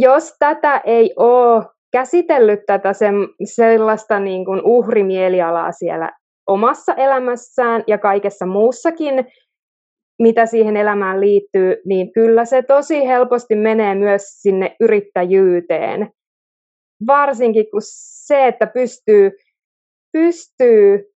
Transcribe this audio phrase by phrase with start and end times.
[0.00, 3.06] jos tätä ei ole käsitellyt tätä se,
[3.44, 6.12] sellaista niin kuin uhrimielialaa siellä
[6.46, 9.24] omassa elämässään ja kaikessa muussakin,
[10.18, 16.10] mitä siihen elämään liittyy, niin kyllä se tosi helposti menee myös sinne yrittäjyyteen.
[17.06, 19.30] Varsinkin kun se, että pystyy,
[20.12, 21.10] pystyy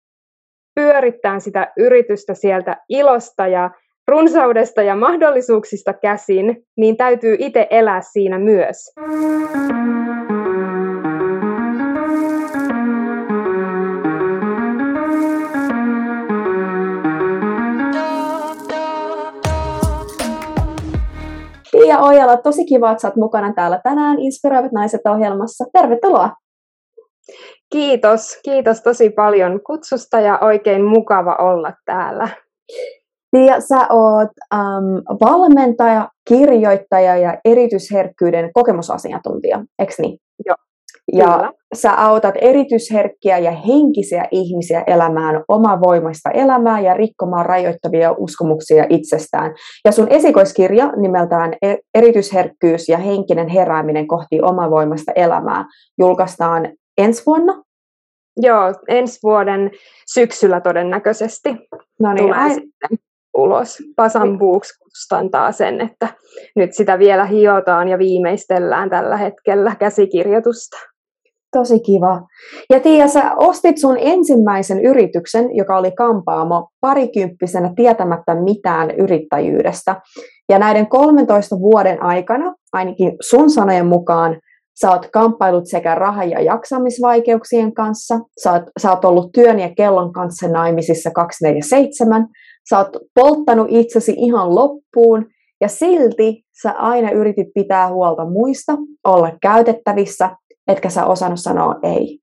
[0.76, 3.72] pyörittämään sitä yritystä sieltä ilosta ja
[4.08, 8.94] runsaudesta ja mahdollisuuksista käsin, niin täytyy itse elää siinä myös.
[21.72, 25.66] Pia Ojala, tosi kiva, että olet mukana täällä tänään Inspiroivat naiset ohjelmassa.
[25.74, 26.30] Tervetuloa!
[27.72, 32.28] Kiitos, kiitos tosi paljon kutsusta ja oikein mukava olla täällä.
[33.34, 40.18] Pia, sä oot um, valmentaja, kirjoittaja ja erityisherkkyyden kokemusasiantuntija, eikö niin?
[40.46, 40.56] Joo.
[41.14, 41.52] Ja Kyllä.
[41.74, 49.56] sä autat erityisherkkiä ja henkisiä ihmisiä elämään omavoimaista elämää ja rikkomaan rajoittavia uskomuksia itsestään.
[49.86, 55.66] Ja sun esikoiskirja nimeltään e- Erityisherkkyys ja henkinen herääminen kohti omavoimaista elämää
[56.00, 57.64] julkaistaan ensi vuonna.
[58.38, 59.72] Joo, ensi vuoden
[60.14, 61.50] syksyllä todennäköisesti
[62.00, 62.54] no niin, tulee ai...
[62.54, 62.98] sitten
[63.38, 63.78] ulos.
[63.96, 66.08] Pasan Books kustantaa sen, että
[66.56, 70.78] nyt sitä vielä hiotaan ja viimeistellään tällä hetkellä käsikirjoitusta.
[71.52, 72.22] Tosi kiva.
[72.70, 80.02] Ja Tiia, sä ostit sun ensimmäisen yrityksen, joka oli kampaamo, parikymppisenä tietämättä mitään yrittäjyydestä.
[80.50, 84.40] Ja näiden 13 vuoden aikana, ainakin sun sanojen mukaan,
[84.82, 89.70] sä oot kamppailut sekä raha- ja jaksamisvaikeuksien kanssa, sä oot, sä oot ollut työn ja
[89.78, 92.28] kellon kanssa naimisissa 247,
[92.70, 95.26] sä oot polttanut itsesi ihan loppuun,
[95.62, 100.30] ja silti sä aina yritit pitää huolta muista, olla käytettävissä
[100.68, 102.20] etkä sä osannut sanoa ei.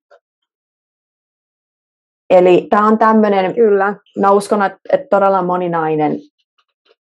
[2.31, 3.97] Eli tämä on tämmöinen, Kyllä.
[4.19, 6.17] mä uskon, että, että todella moni nainen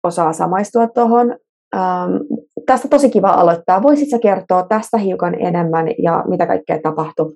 [0.04, 1.38] osaa samaistua tuohon.
[1.76, 2.12] Ähm,
[2.66, 3.84] tästä tosi kiva aloittaa.
[3.84, 7.34] Voisitko kertoa tästä hiukan enemmän ja mitä kaikkea tapahtui?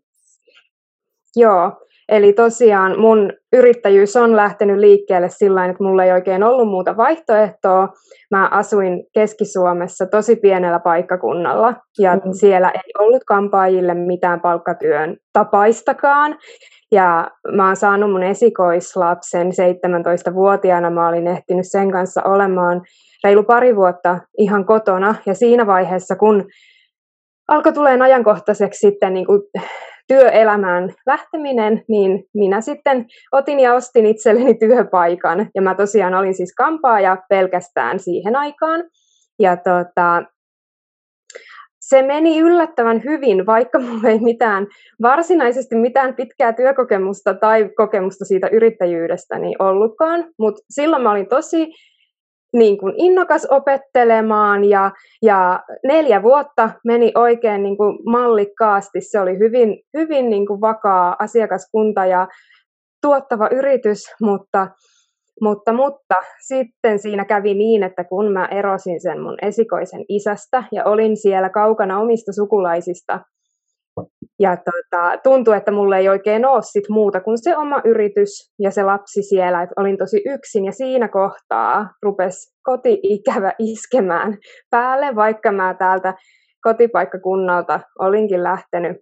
[1.35, 1.72] Joo,
[2.09, 7.89] Eli tosiaan mun yrittäjyys on lähtenyt liikkeelle sillä että mulla ei oikein ollut muuta vaihtoehtoa.
[8.31, 12.31] Mä asuin Keski-Suomessa tosi pienellä paikkakunnalla ja mm-hmm.
[12.33, 16.38] siellä ei ollut kampaajille mitään palkkatyön tapaistakaan.
[16.91, 20.89] Ja mä oon saanut mun esikoislapsen 17-vuotiaana.
[20.89, 22.81] Mä olin ehtinyt sen kanssa olemaan
[23.23, 25.15] reilu pari vuotta ihan kotona.
[25.25, 26.45] Ja siinä vaiheessa, kun
[27.47, 29.41] alkoi tulemaan ajankohtaiseksi sitten niin kuin
[30.07, 35.49] työelämään lähteminen, niin minä sitten otin ja ostin itselleni työpaikan.
[35.55, 38.83] Ja mä tosiaan olin siis kampaaja pelkästään siihen aikaan.
[39.39, 40.23] Ja tota,
[41.79, 44.67] se meni yllättävän hyvin, vaikka mulla ei mitään,
[45.01, 50.25] varsinaisesti mitään pitkää työkokemusta tai kokemusta siitä yrittäjyydestä niin ollutkaan.
[50.39, 51.67] Mutta silloin mä olin tosi
[52.55, 59.01] niin kuin innokas opettelemaan ja, ja neljä vuotta meni oikein niin kuin mallikkaasti.
[59.01, 62.27] Se oli hyvin, hyvin niin kuin vakaa asiakaskunta ja
[63.01, 64.67] tuottava yritys, mutta,
[65.41, 66.15] mutta, mutta
[66.47, 71.49] sitten siinä kävi niin, että kun mä erosin sen mun esikoisen isästä ja olin siellä
[71.49, 73.19] kaukana omista sukulaisista,
[74.39, 78.72] ja tota, tuntui, että mulle ei oikein ole sit muuta kuin se oma yritys ja
[78.72, 84.38] se lapsi siellä, että olin tosi yksin ja siinä kohtaa rupesi koti-ikävä iskemään
[84.69, 86.13] päälle, vaikka mä täältä
[86.61, 88.97] kotipaikkakunnalta olinkin lähtenyt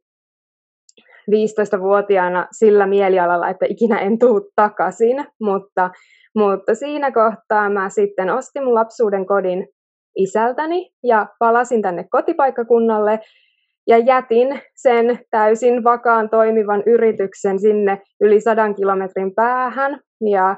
[1.31, 5.90] 15-vuotiaana sillä mielialalla, että ikinä en tuu takaisin, mutta,
[6.36, 9.68] mutta siinä kohtaa mä sitten ostin mun lapsuuden kodin
[10.18, 13.20] isältäni ja palasin tänne kotipaikkakunnalle
[13.88, 20.00] ja jätin sen täysin vakaan toimivan yrityksen sinne yli sadan kilometrin päähän.
[20.30, 20.58] Ja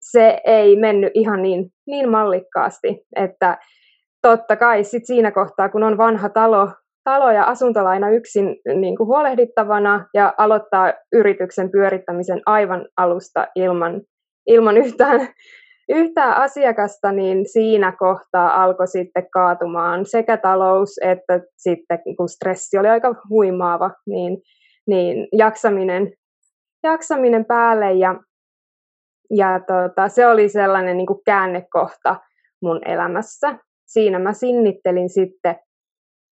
[0.00, 3.58] se ei mennyt ihan niin, niin mallikkaasti, että
[4.22, 6.68] totta kai sit siinä kohtaa, kun on vanha talo,
[7.04, 14.00] talo ja asuntolaina yksin niin kuin huolehdittavana ja aloittaa yrityksen pyörittämisen aivan alusta ilman,
[14.46, 15.28] ilman yhtään
[15.88, 22.88] yhtään asiakasta, niin siinä kohtaa alkoi sitten kaatumaan sekä talous että sitten kun stressi oli
[22.88, 24.42] aika huimaava, niin,
[24.86, 26.12] niin jaksaminen,
[26.82, 28.14] jaksaminen päälle ja,
[29.30, 32.16] ja tota, se oli sellainen niin kuin käännekohta
[32.62, 33.58] mun elämässä.
[33.86, 35.56] Siinä mä sinnittelin sitten,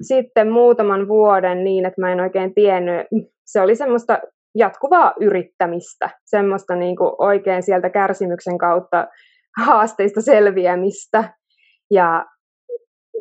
[0.02, 3.07] sitten muutaman vuoden niin, että mä en oikein tiennyt,
[3.45, 4.19] se oli semmoista
[4.56, 9.07] jatkuvaa yrittämistä, semmoista niin kuin oikein sieltä kärsimyksen kautta
[9.66, 11.34] haasteista selviämistä.
[11.92, 12.25] Ja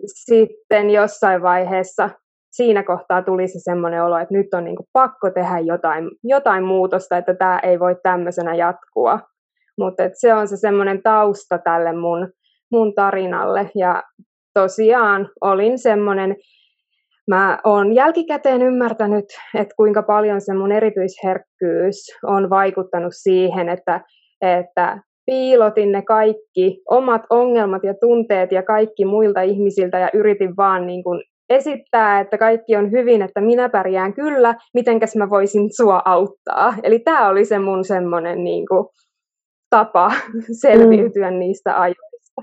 [0.06, 2.10] sitten jossain vaiheessa
[2.50, 7.16] siinä kohtaa tuli se semmoinen olo, että nyt on niin pakko tehdä jotain, jotain muutosta,
[7.16, 9.20] että tämä ei voi tämmöisenä jatkua.
[9.78, 12.32] Mutta se on se semmoinen tausta tälle mun,
[12.72, 13.70] mun tarinalle.
[13.74, 14.02] Ja
[14.54, 16.36] tosiaan olin semmoinen,
[17.30, 19.24] mä oon jälkikäteen ymmärtänyt,
[19.54, 24.00] että kuinka paljon se mun erityisherkkyys on vaikuttanut siihen, että,
[24.40, 24.98] että
[25.28, 31.04] piilotin ne kaikki omat ongelmat ja tunteet ja kaikki muilta ihmisiltä ja yritin vaan niin
[31.04, 36.74] kuin esittää, että kaikki on hyvin, että minä pärjään kyllä, mitenkäs mä voisin sua auttaa.
[36.82, 38.86] Eli tämä oli se mun semmoinen niin kuin,
[39.70, 40.12] tapa
[40.62, 41.38] selviytyä mm.
[41.38, 42.42] niistä ajoista.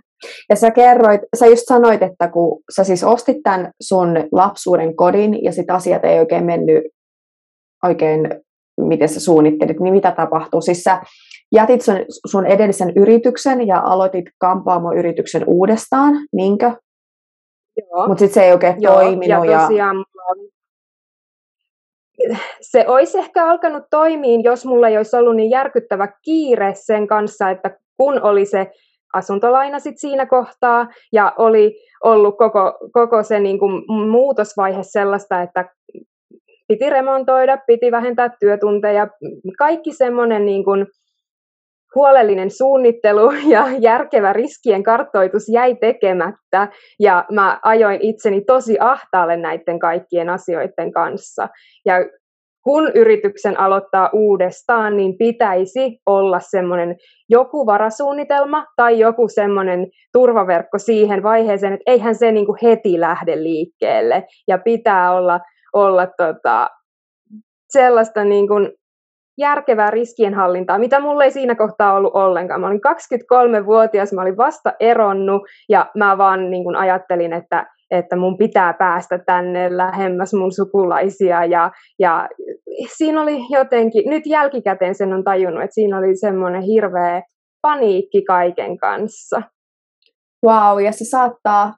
[0.50, 5.44] Ja sä kerroit, sä just sanoit, että kun sä siis ostit tämän sun lapsuuden kodin
[5.44, 6.84] ja sit asiat ei oikein mennyt
[7.84, 8.30] oikein,
[8.81, 10.62] miten sä suunnittelit, niin mitä tapahtuu?
[10.62, 11.01] Siis sä
[11.51, 11.95] jätit sun,
[12.25, 16.72] sun edellisen yrityksen ja aloitit kampaamoyrityksen uudestaan, niinkö?
[18.07, 19.45] Mutta sitten se ei oikein Joo, toiminut.
[19.48, 20.06] Ja tosiaan
[22.27, 22.38] ja...
[22.62, 27.50] se olisi ehkä alkanut toimia, jos mulla ei olisi ollut niin järkyttävä kiire sen kanssa,
[27.50, 28.71] että kun oli se
[29.13, 35.69] asuntolaina sit siinä kohtaa ja oli ollut koko, koko se niin kuin muutosvaihe sellaista, että
[36.68, 39.08] piti remontoida, piti vähentää työtunteja,
[39.58, 40.86] kaikki semmoinen niin kuin,
[41.96, 46.68] huolellinen suunnittelu ja järkevä riskien kartoitus jäi tekemättä.
[47.00, 51.50] Ja mä ajoin itseni tosi ahtaalle näiden kaikkien asioiden kanssa.
[51.86, 51.96] Ja
[52.64, 56.96] kun yrityksen aloittaa uudestaan, niin pitäisi olla semmoinen
[57.30, 63.44] joku varasuunnitelma tai joku semmoinen turvaverkko siihen vaiheeseen, että eihän se niin kuin heti lähde
[63.44, 64.24] liikkeelle.
[64.48, 65.40] Ja pitää olla,
[65.75, 66.69] olla tota,
[67.69, 68.72] sellaista niin kuin
[69.38, 72.62] järkevää riskienhallintaa, mitä mulla ei siinä kohtaa ollut ollenkaan.
[72.62, 78.16] Mä olin 23-vuotias, mä olin vasta eronnut ja mä vaan niin kuin ajattelin, että, että
[78.16, 82.30] mun pitää päästä tänne lähemmäs mun sukulaisia ja, ja
[82.98, 87.21] siinä oli jotenkin, nyt jälkikäteen sen on tajunnut, että siinä oli semmoinen hirveä
[87.62, 89.42] paniikki kaiken kanssa.
[90.45, 91.74] Wow, ja se saattaa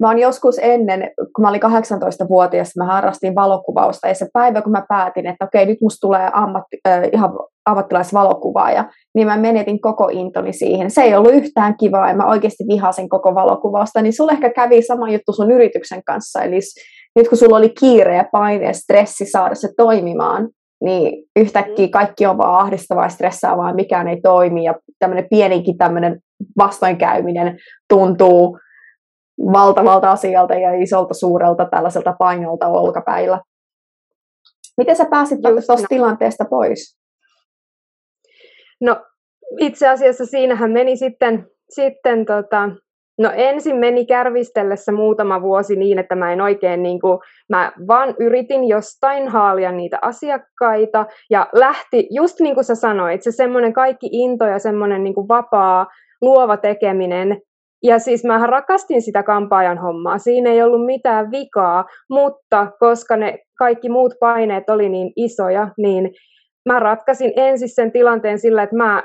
[0.00, 4.08] Mä oon joskus ennen, kun mä olin 18-vuotias, mä harrastin valokuvausta.
[4.08, 7.30] Ja se päivä, kun mä päätin, että okei, nyt musta tulee ammatti, äh, ihan
[7.66, 8.84] ammattilaisvalokuvaaja,
[9.14, 10.90] niin mä menetin koko intoni siihen.
[10.90, 14.82] Se ei ollut yhtään kivaa ja mä oikeasti vihasin koko valokuvausta, niin sulle ehkä kävi
[14.82, 16.58] sama juttu sun yrityksen kanssa, eli
[17.16, 20.48] nyt kun sulla oli kiire ja paine ja stressi saada se toimimaan,
[20.84, 24.64] niin yhtäkkiä kaikki on vaan ahdistavaa ja stressaavaa, mikään ei toimi.
[24.64, 26.20] Ja tämmöinen pienikin tämmöinen
[26.58, 27.58] vastoinkäyminen
[27.88, 28.58] tuntuu
[29.52, 33.40] valtavalta asialta ja isolta suurelta tällaiselta painolta olkapäillä.
[34.76, 36.98] Miten sä pääsit tuosta tilanteesta pois?
[38.80, 38.96] No
[39.58, 42.70] itse asiassa siinähän meni sitten, sitten tota,
[43.18, 48.14] no ensin meni kärvistellessä muutama vuosi niin, että mä en oikein niin kuin, mä vaan
[48.20, 54.08] yritin jostain haalia niitä asiakkaita ja lähti, just niin kuin sä sanoit, se semmoinen kaikki
[54.12, 55.86] into ja semmoinen niin kuin vapaa,
[56.20, 57.40] luova tekeminen
[57.84, 63.38] ja siis mä rakastin sitä kampaajan hommaa, siinä ei ollut mitään vikaa, mutta koska ne
[63.58, 66.10] kaikki muut paineet oli niin isoja, niin
[66.68, 69.02] mä ratkaisin ensin sen tilanteen sillä, että mä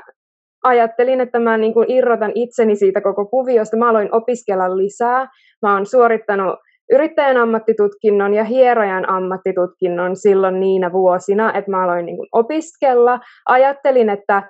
[0.64, 3.76] ajattelin, että mä niin kuin irrotan itseni siitä koko kuviosta.
[3.76, 5.28] Mä aloin opiskella lisää.
[5.62, 6.58] Mä oon suorittanut
[6.92, 13.20] yrittäjän ammattitutkinnon ja hierojan ammattitutkinnon silloin niinä vuosina, että mä aloin niin kuin opiskella.
[13.48, 14.42] Ajattelin, että,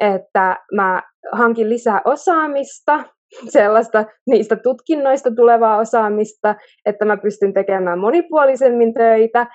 [0.00, 3.04] että mä hankin lisää osaamista
[3.48, 6.54] sellaista niistä tutkinnoista tulevaa osaamista,
[6.86, 9.46] että mä pystyn tekemään monipuolisemmin töitä.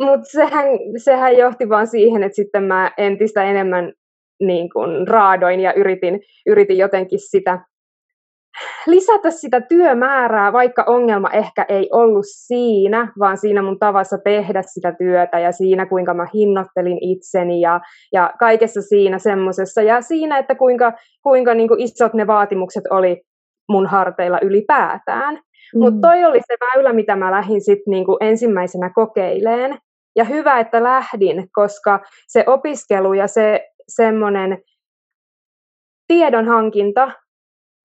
[0.00, 0.66] Mutta sehän,
[0.96, 3.92] sehän johti vaan siihen, että sitten mä entistä enemmän
[4.40, 7.58] niin kun raadoin ja yritin, yritin jotenkin sitä
[8.86, 14.92] lisätä sitä työmäärää, vaikka ongelma ehkä ei ollut siinä, vaan siinä mun tavassa tehdä sitä
[14.92, 17.80] työtä ja siinä, kuinka mä hinnoittelin itseni ja,
[18.12, 23.22] ja kaikessa siinä semmoisessa ja siinä, että kuinka, kuinka niin kuin isot ne vaatimukset oli
[23.68, 25.34] mun harteilla ylipäätään.
[25.34, 25.78] Mm.
[25.78, 29.78] Mutta toi oli se väylä, mitä mä lähdin sitten niinku ensimmäisenä kokeileen.
[30.16, 34.58] Ja hyvä, että lähdin, koska se opiskelu ja se semmoinen
[36.08, 37.12] tiedonhankinta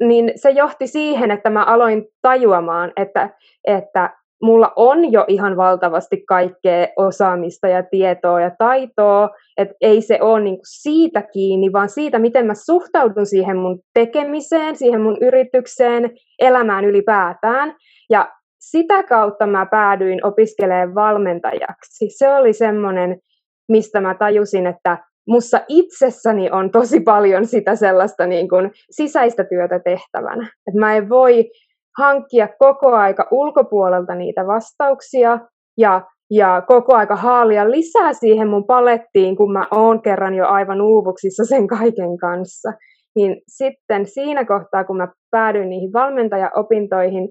[0.02, 3.30] niin se johti siihen, että mä aloin tajuamaan, että,
[3.68, 4.10] että
[4.42, 10.40] mulla on jo ihan valtavasti kaikkea osaamista ja tietoa ja taitoa, että ei se ole
[10.40, 16.86] niin siitä kiinni, vaan siitä, miten mä suhtaudun siihen mun tekemiseen, siihen mun yritykseen, elämään
[16.86, 17.76] ylipäätään.
[18.10, 22.10] Ja sitä kautta mä päädyin opiskelemaan valmentajaksi.
[22.10, 23.20] Se oli semmoinen,
[23.68, 29.80] mistä mä tajusin, että mussa itsessäni on tosi paljon sitä sellaista niin kuin sisäistä työtä
[29.80, 30.44] tehtävänä.
[30.68, 31.50] Että mä en voi
[31.98, 35.40] hankkia koko aika ulkopuolelta niitä vastauksia
[35.78, 40.82] ja, ja koko aika haalia lisää siihen mun palettiin, kun mä oon kerran jo aivan
[40.82, 42.74] uuvuksissa sen kaiken kanssa.
[43.16, 47.30] Niin sitten siinä kohtaa, kun mä päädyin niihin valmentajaopintoihin,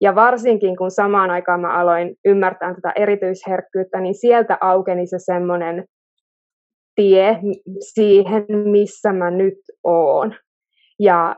[0.00, 5.84] ja varsinkin kun samaan aikaan mä aloin ymmärtää tätä erityisherkkyyttä, niin sieltä aukeni se semmoinen
[6.94, 7.38] tie
[7.94, 10.34] siihen, missä mä nyt oon.
[10.98, 11.36] Ja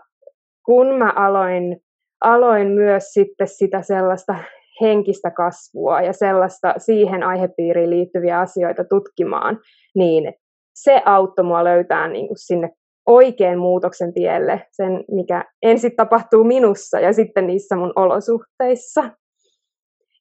[0.67, 1.77] kun mä aloin,
[2.21, 4.35] aloin myös sitten sitä sellaista
[4.81, 9.61] henkistä kasvua ja sellaista siihen aihepiiriin liittyviä asioita tutkimaan,
[9.95, 10.35] niin
[10.75, 12.71] se auttoi mua löytää niin kuin sinne
[13.07, 19.11] oikean muutoksen tielle, sen mikä ensin tapahtuu minussa ja sitten niissä mun olosuhteissa.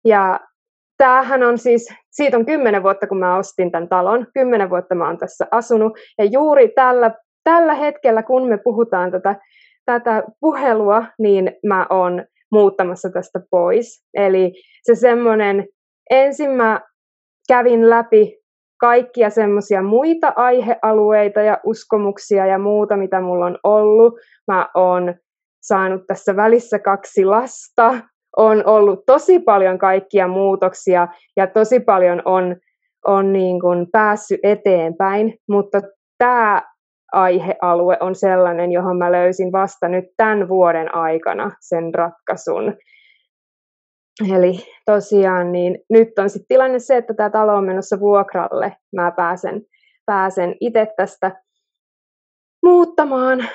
[0.06, 0.40] Ja
[0.98, 5.08] tämähän on siis, siitä on kymmenen vuotta, kun mä ostin tämän talon, kymmenen vuotta mä
[5.08, 7.12] oon tässä asunut, ja juuri tällä,
[7.44, 9.36] tällä hetkellä, kun me puhutaan tätä,
[9.86, 14.06] tätä puhelua, niin mä oon muuttamassa tästä pois.
[14.14, 14.54] Eli
[14.84, 15.68] se semmoinen,
[16.10, 16.82] ensin mä
[17.48, 18.38] kävin läpi
[18.80, 24.14] kaikkia semmoisia muita aihealueita ja uskomuksia ja muuta, mitä mulla on ollut.
[24.48, 25.16] Mä oon
[25.62, 28.00] saanut tässä välissä kaksi lasta,
[28.38, 32.56] on ollut tosi paljon kaikkia muutoksia ja tosi paljon on,
[33.08, 35.82] on niin kuin päässyt eteenpäin, mutta
[36.18, 36.62] tämä
[37.12, 42.76] aihealue on sellainen, johon mä löysin vasta nyt tämän vuoden aikana sen ratkaisun.
[44.36, 48.76] Eli tosiaan niin nyt on sitten tilanne se, että tämä talo on menossa vuokralle.
[48.96, 49.62] Mä pääsen,
[50.06, 51.32] pääsen itse tästä
[52.64, 53.46] muuttamaan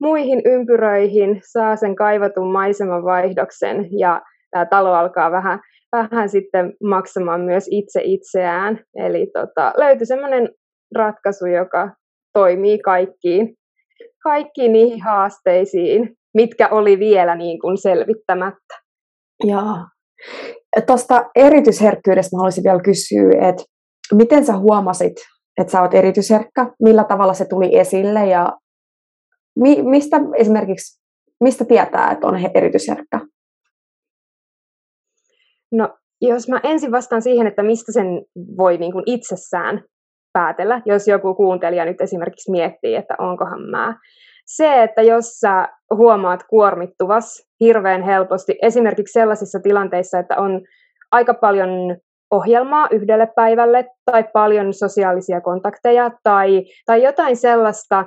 [0.00, 5.60] muihin ympyröihin, saa sen kaivatun maiseman vaihdoksen ja tämä talo alkaa vähän,
[5.92, 8.80] vähän sitten maksamaan myös itse itseään.
[8.94, 10.48] Eli tota, löytyi sellainen
[10.94, 11.90] ratkaisu, joka
[12.32, 13.54] toimii kaikkiin,
[14.22, 18.74] kaikkiin niihin haasteisiin, mitkä oli vielä niin kuin selvittämättä.
[19.44, 19.76] Joo.
[20.86, 23.64] Tuosta erityisherkkyydestä haluaisin vielä kysyä, että
[24.14, 25.12] miten sä huomasit,
[25.60, 28.52] että sä oot erityisherkkä, millä tavalla se tuli esille ja
[29.60, 31.00] mi- mistä esimerkiksi,
[31.40, 33.20] mistä tietää, että on erityisherkkä?
[35.72, 38.06] No, jos mä ensin vastaan siihen, että mistä sen
[38.56, 39.84] voi niin kuin itsessään
[40.32, 43.98] päätellä, jos joku kuuntelija nyt esimerkiksi miettii, että onkohan mä.
[44.46, 50.60] Se, että jos sä huomaat kuormittuvas hirveän helposti, esimerkiksi sellaisissa tilanteissa, että on
[51.12, 51.96] aika paljon
[52.30, 58.04] ohjelmaa yhdelle päivälle tai paljon sosiaalisia kontakteja tai, tai jotain sellaista,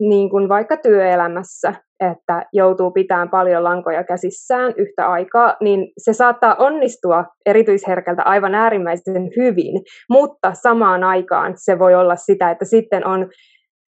[0.00, 6.54] niin kuin vaikka työelämässä, että joutuu pitämään paljon lankoja käsissään yhtä aikaa, niin se saattaa
[6.58, 13.28] onnistua erityisherkältä aivan äärimmäisen hyvin, mutta samaan aikaan se voi olla sitä, että sitten on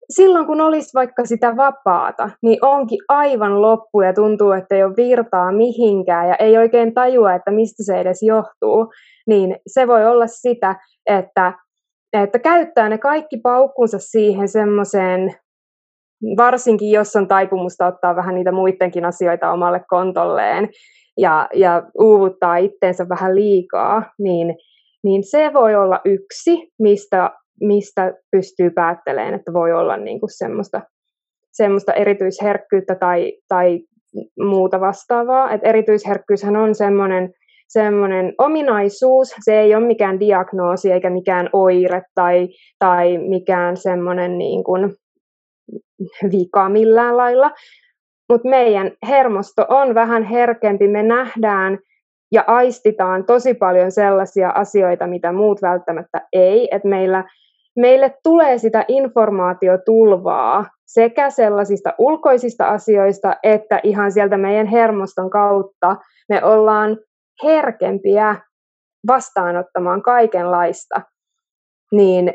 [0.09, 4.95] silloin kun olisi vaikka sitä vapaata, niin onkin aivan loppu ja tuntuu, että ei ole
[4.95, 8.93] virtaa mihinkään ja ei oikein tajua, että mistä se edes johtuu,
[9.27, 11.53] niin se voi olla sitä, että,
[12.13, 15.35] että käyttää ne kaikki paukkunsa siihen semmoiseen
[16.37, 20.69] varsinkin jos on taipumusta ottaa vähän niitä muidenkin asioita omalle kontolleen
[21.17, 24.55] ja, ja uuvuttaa itteensä vähän liikaa, niin,
[25.03, 30.81] niin se voi olla yksi, mistä, mistä pystyy päättelemään, että voi olla niin kuin semmoista,
[31.51, 33.79] semmoista erityisherkkyyttä tai, tai
[34.39, 35.51] muuta vastaavaa.
[35.51, 37.33] Et erityisherkkyyshän on semmoinen
[37.67, 42.47] semmoinen ominaisuus, se ei ole mikään diagnoosi eikä mikään oire tai,
[42.79, 44.93] tai mikään semmoinen niin kuin
[46.31, 47.51] vika millään lailla,
[48.29, 51.79] mutta meidän hermosto on vähän herkempi, me nähdään
[52.31, 57.23] ja aistitaan tosi paljon sellaisia asioita, mitä muut välttämättä ei, että meillä,
[57.75, 65.95] meille tulee sitä informaatiotulvaa sekä sellaisista ulkoisista asioista, että ihan sieltä meidän hermoston kautta.
[66.29, 66.97] Me ollaan
[67.43, 68.35] herkempiä
[69.07, 71.01] vastaanottamaan kaikenlaista,
[71.91, 72.33] niin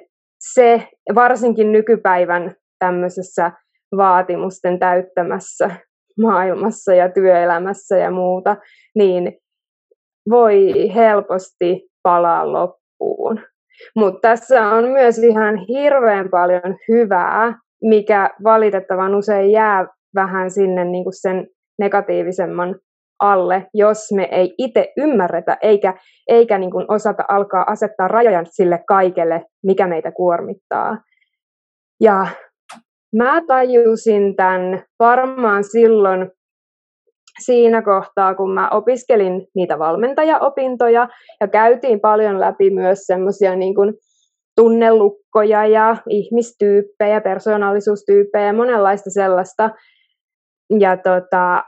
[0.53, 3.53] se varsinkin nykypäivän tämmöisessä
[3.97, 5.71] vaatimusten täyttämässä
[6.23, 8.57] maailmassa ja työelämässä ja muuta,
[8.95, 9.39] niin
[10.31, 13.41] voi helposti palaa loppuun.
[13.97, 21.05] Mutta tässä on myös ihan hirveän paljon hyvää, mikä valitettavan usein jää vähän sinne niin
[21.11, 21.47] sen
[21.79, 22.77] negatiivisemman
[23.19, 25.95] alle, jos me ei itse ymmärretä eikä,
[26.29, 30.99] eikä niin osata alkaa asettaa rajoja sille kaikelle, mikä meitä kuormittaa.
[32.01, 32.27] Ja
[33.17, 36.31] Mä tajusin tämän varmaan silloin
[37.45, 41.09] siinä kohtaa, kun mä opiskelin niitä valmentajaopintoja
[41.41, 43.95] ja käytiin paljon läpi myös semmoisia niin kuin
[44.57, 49.71] tunnelukkoja ja ihmistyyppejä, persoonallisuustyyppejä ja monenlaista sellaista.
[50.79, 51.63] Ja tota,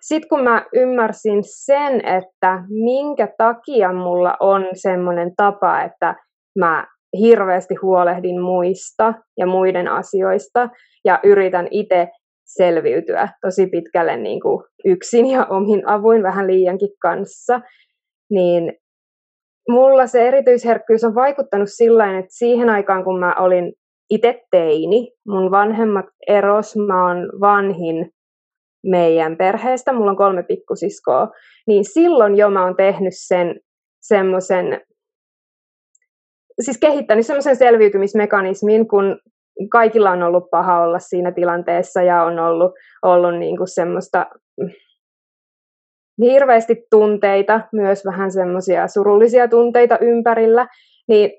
[0.00, 6.14] sitten kun mä ymmärsin sen, että minkä takia mulla on semmoinen tapa, että
[6.58, 6.86] mä
[7.20, 10.68] hirveästi huolehdin muista ja muiden asioista
[11.04, 12.08] ja yritän itse
[12.44, 17.60] selviytyä tosi pitkälle niin kuin yksin ja omin avuin vähän liiankin kanssa,
[18.30, 18.72] niin
[19.68, 23.72] mulla se erityisherkkyys on vaikuttanut sillä että siihen aikaan, kun mä olin
[24.10, 28.10] itse teini, mun vanhemmat eros, mä oon vanhin
[28.86, 31.28] meidän perheestä, mulla on kolme pikkusiskoa,
[31.66, 33.60] niin silloin jo mä oon tehnyt sen
[34.00, 34.80] semmoisen,
[36.60, 39.18] siis kehittänyt semmoisen selviytymismekanismin, kun
[39.70, 44.26] kaikilla on ollut paha olla siinä tilanteessa ja on ollut, ollut niin kuin semmoista
[46.22, 50.66] hirveästi tunteita, myös vähän semmoisia surullisia tunteita ympärillä,
[51.08, 51.30] niin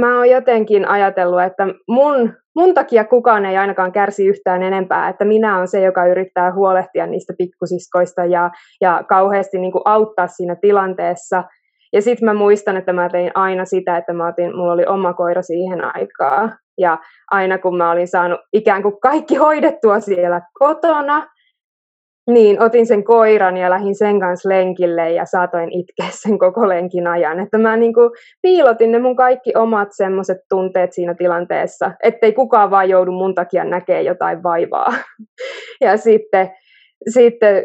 [0.00, 5.24] mä oon jotenkin ajatellut, että mun, mun takia kukaan ei ainakaan kärsi yhtään enempää, että
[5.24, 10.56] minä olen se, joka yrittää huolehtia niistä pikkusiskoista ja, ja kauheasti niin kuin auttaa siinä
[10.60, 11.44] tilanteessa.
[11.94, 15.12] Ja sitten mä muistan, että mä tein aina sitä, että mä otin, mulla oli oma
[15.12, 16.56] koira siihen aikaan.
[16.78, 16.98] Ja
[17.30, 21.26] aina kun mä olin saanut ikään kuin kaikki hoidettua siellä kotona,
[22.30, 27.06] niin, otin sen koiran ja lähdin sen kanssa lenkille ja saatoin itkeä sen koko lenkin
[27.06, 27.40] ajan.
[27.40, 28.10] Että mä niin kuin
[28.42, 33.64] piilotin ne mun kaikki omat semmoiset tunteet siinä tilanteessa, ettei kukaan vaan joudu mun takia
[33.64, 34.94] näkee jotain vaivaa.
[35.80, 36.50] Ja sitten,
[37.08, 37.64] sitten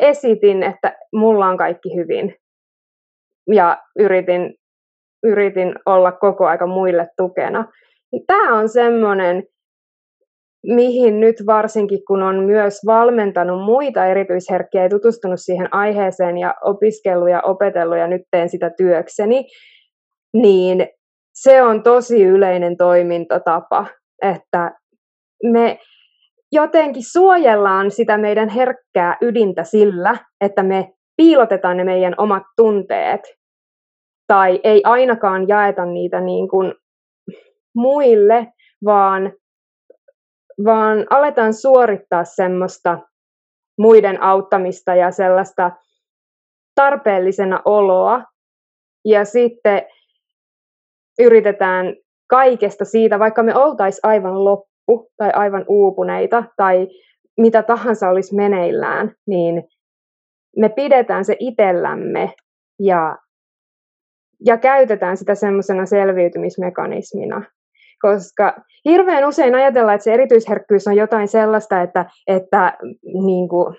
[0.00, 2.34] esitin, että mulla on kaikki hyvin.
[3.54, 4.54] Ja yritin,
[5.22, 7.64] yritin olla koko aika muille tukena.
[8.26, 9.42] Tämä on semmoinen
[10.66, 17.30] mihin nyt varsinkin, kun on myös valmentanut muita erityisherkkiä ja tutustunut siihen aiheeseen ja opiskellut
[17.30, 19.44] ja opetellut ja nyt teen sitä työkseni,
[20.34, 20.88] niin
[21.34, 23.86] se on tosi yleinen toimintatapa,
[24.22, 24.72] että
[25.44, 25.78] me
[26.52, 33.20] jotenkin suojellaan sitä meidän herkkää ydintä sillä, että me piilotetaan ne meidän omat tunteet
[34.30, 36.74] tai ei ainakaan jaeta niitä niin kuin
[37.74, 38.46] muille,
[38.84, 39.32] vaan
[40.64, 42.98] vaan aletaan suorittaa semmoista
[43.78, 45.70] muiden auttamista ja sellaista
[46.74, 48.24] tarpeellisena oloa.
[49.04, 49.82] Ja sitten
[51.20, 56.88] yritetään kaikesta siitä, vaikka me oltaisiin aivan loppu tai aivan uupuneita tai
[57.38, 59.62] mitä tahansa olisi meneillään, niin
[60.56, 62.34] me pidetään se itsellämme
[62.78, 63.18] ja,
[64.46, 67.42] ja käytetään sitä semmoisena selviytymismekanismina.
[68.00, 73.76] Koska hirveän usein ajatellaan, että se erityisherkkyys on jotain sellaista, että, että, niin kuin,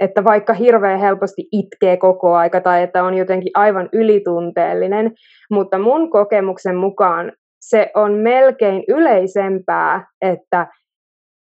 [0.00, 5.12] että vaikka hirveän helposti itkee koko aika tai että on jotenkin aivan ylitunteellinen,
[5.50, 10.66] mutta mun kokemuksen mukaan se on melkein yleisempää, että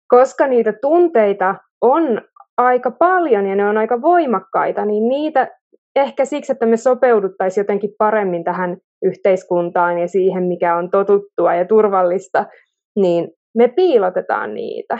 [0.09, 2.23] koska niitä tunteita on
[2.57, 5.49] aika paljon ja ne on aika voimakkaita, niin niitä
[5.97, 11.65] ehkä siksi, että me sopeuduttaisiin jotenkin paremmin tähän yhteiskuntaan ja siihen, mikä on totuttua ja
[11.65, 12.47] turvallista,
[12.97, 14.99] niin me piilotetaan niitä.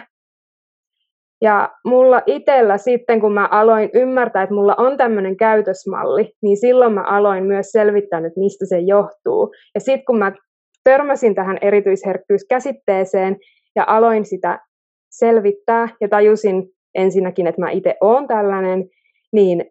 [1.43, 6.93] Ja mulla itsellä sitten, kun mä aloin ymmärtää, että mulla on tämmöinen käytösmalli, niin silloin
[6.93, 9.55] mä aloin myös selvittää, että mistä se johtuu.
[9.75, 10.33] Ja sitten kun mä
[10.85, 13.37] törmäsin tähän erityisherkkyyskäsitteeseen
[13.77, 14.61] ja aloin sitä
[15.11, 18.85] selvittää ja tajusin ensinnäkin, että mä itse oon tällainen,
[19.33, 19.65] niin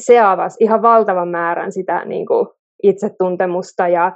[0.00, 2.46] se avasi ihan valtavan määrän sitä niin kuin
[2.82, 4.12] itsetuntemusta ja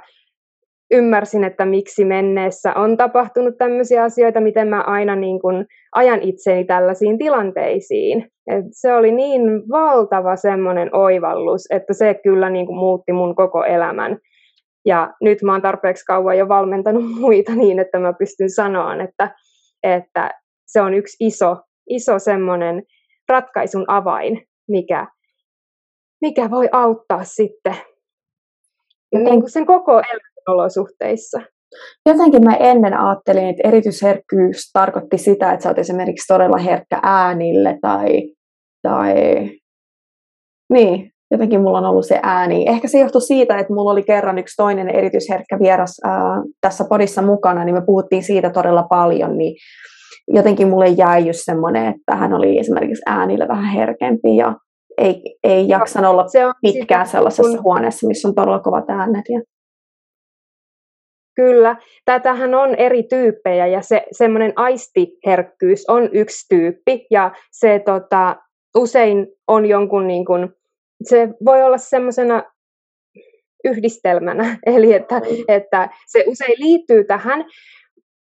[0.91, 6.65] ymmärsin, että miksi menneessä on tapahtunut tämmöisiä asioita, miten mä aina niin kuin ajan itseeni
[6.65, 8.27] tällaisiin tilanteisiin.
[8.47, 13.63] Et se oli niin valtava semmoinen oivallus, että se kyllä niin kuin muutti mun koko
[13.63, 14.17] elämän.
[14.85, 19.35] Ja nyt mä oon tarpeeksi kauan jo valmentanut muita niin, että mä pystyn sanoa, että,
[19.83, 20.31] että
[20.65, 21.57] se on yksi iso,
[21.89, 22.83] iso semmoinen
[23.29, 25.07] ratkaisun avain, mikä,
[26.25, 27.75] mikä voi auttaa sitten
[29.11, 31.41] niin kuin sen koko elämän olosuhteissa.
[32.05, 37.77] Jotenkin mä ennen ajattelin, että erityisherkkyys tarkoitti sitä, että sä oot esimerkiksi todella herkkä äänille
[37.81, 38.33] tai,
[38.81, 39.15] tai
[40.73, 42.65] niin, jotenkin mulla on ollut se ääni.
[42.69, 47.21] Ehkä se johtui siitä, että mulla oli kerran yksi toinen erityisherkkä vieras ää, tässä podissa
[47.21, 49.55] mukana, niin me puhuttiin siitä todella paljon, niin
[50.27, 54.55] jotenkin mulle jäi just semmoinen, että hän oli esimerkiksi äänille vähän herkempi ja
[54.97, 57.63] ei, ei jaksanut olla se on pitkään sellaisessa kun...
[57.63, 59.25] huoneessa, missä on todella kovat äänet.
[59.29, 59.41] Ja...
[61.35, 68.35] Kyllä, tätähän on eri tyyppejä ja se semmoinen aistiherkkyys on yksi tyyppi ja se tota,
[68.77, 70.49] usein on jonkun niin kuin,
[71.03, 72.43] se voi olla semmoisena
[73.63, 77.45] yhdistelmänä, eli että, että se usein liittyy tähän,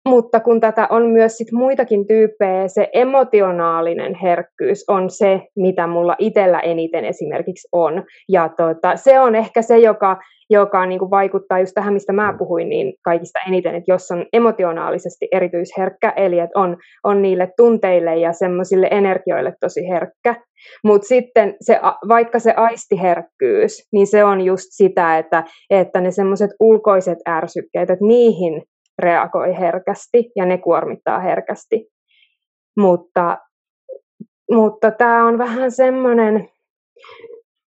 [0.08, 6.16] mutta kun tätä on myös sit muitakin tyyppejä, se emotionaalinen herkkyys on se, mitä mulla
[6.20, 8.04] itsellä eniten esimerkiksi on.
[8.30, 10.18] Ja tota, se on ehkä se, joka,
[10.50, 14.26] joka niin kuin vaikuttaa just tähän, mistä mä puhuin, niin kaikista eniten, että jos on
[14.34, 20.36] emotionaalisesti erityisherkkä, eli että on, on niille tunteille ja semmoisille energioille tosi herkkä.
[20.84, 26.52] Mutta sitten se, vaikka se aistiherkkyys, niin se on just sitä, että, että ne semmoiset
[26.60, 28.64] ulkoiset ärsykkeet, että niihin
[29.00, 31.88] reagoi herkästi ja ne kuormittaa herkästi.
[32.78, 33.38] Mutta,
[34.52, 36.50] mutta tämä on vähän semmoinen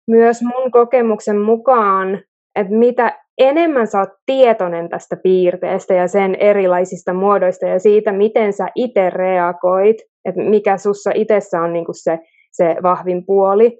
[0.07, 2.23] myös mun kokemuksen mukaan,
[2.55, 8.53] että mitä enemmän sä oot tietoinen tästä piirteestä ja sen erilaisista muodoista ja siitä, miten
[8.53, 12.19] sä itse reagoit, että mikä sussa itsessä on niinku se,
[12.51, 13.79] se vahvin puoli,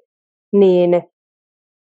[0.54, 1.04] niin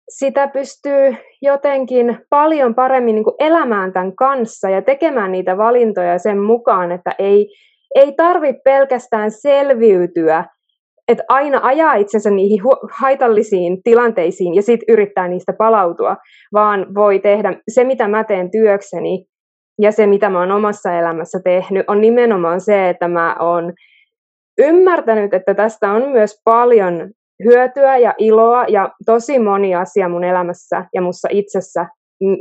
[0.09, 6.37] sitä pystyy jotenkin paljon paremmin niin kuin elämään tämän kanssa ja tekemään niitä valintoja sen
[6.37, 7.49] mukaan, että ei,
[7.95, 10.45] ei tarvitse pelkästään selviytyä,
[11.07, 12.59] että aina ajaa itsensä niihin
[12.91, 16.17] haitallisiin tilanteisiin ja sitten yrittää niistä palautua,
[16.53, 19.25] vaan voi tehdä se, mitä mä teen työkseni
[19.81, 23.73] ja se, mitä mä oon omassa elämässä tehnyt, on nimenomaan se, että mä oon
[24.57, 27.11] ymmärtänyt, että tästä on myös paljon
[27.43, 31.87] hyötyä ja iloa ja tosi moni asia mun elämässä ja mussa itsessä,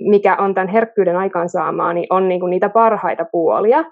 [0.00, 3.84] mikä on tämän herkkyyden aikaansaamaa, niin on niinku niitä parhaita puolia.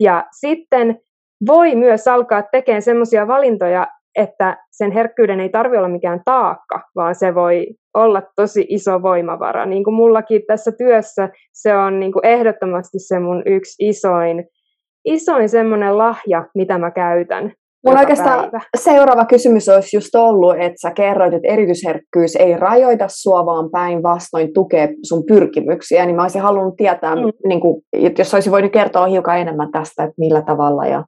[0.00, 1.00] Ja sitten
[1.46, 3.86] voi myös alkaa tekemään semmoisia valintoja,
[4.16, 9.66] että sen herkkyyden ei tarvitse olla mikään taakka, vaan se voi olla tosi iso voimavara.
[9.66, 14.44] Niin kuin mullakin tässä työssä se on niin kuin ehdottomasti se mun yksi isoin,
[15.04, 17.52] isoin semmoinen lahja, mitä mä käytän
[17.86, 18.60] Mun oikeastaan päivä.
[18.76, 24.52] seuraava kysymys olisi just ollut, että sä kerroit, että erityisherkkyys ei rajoita sua, vaan päinvastoin
[24.52, 27.22] tukee sun pyrkimyksiä, niin mä olisin halunnut tietää, mm.
[27.48, 27.82] niin kuin,
[28.18, 31.04] jos olisi voinut kertoa hiukan enemmän tästä, että millä tavalla ja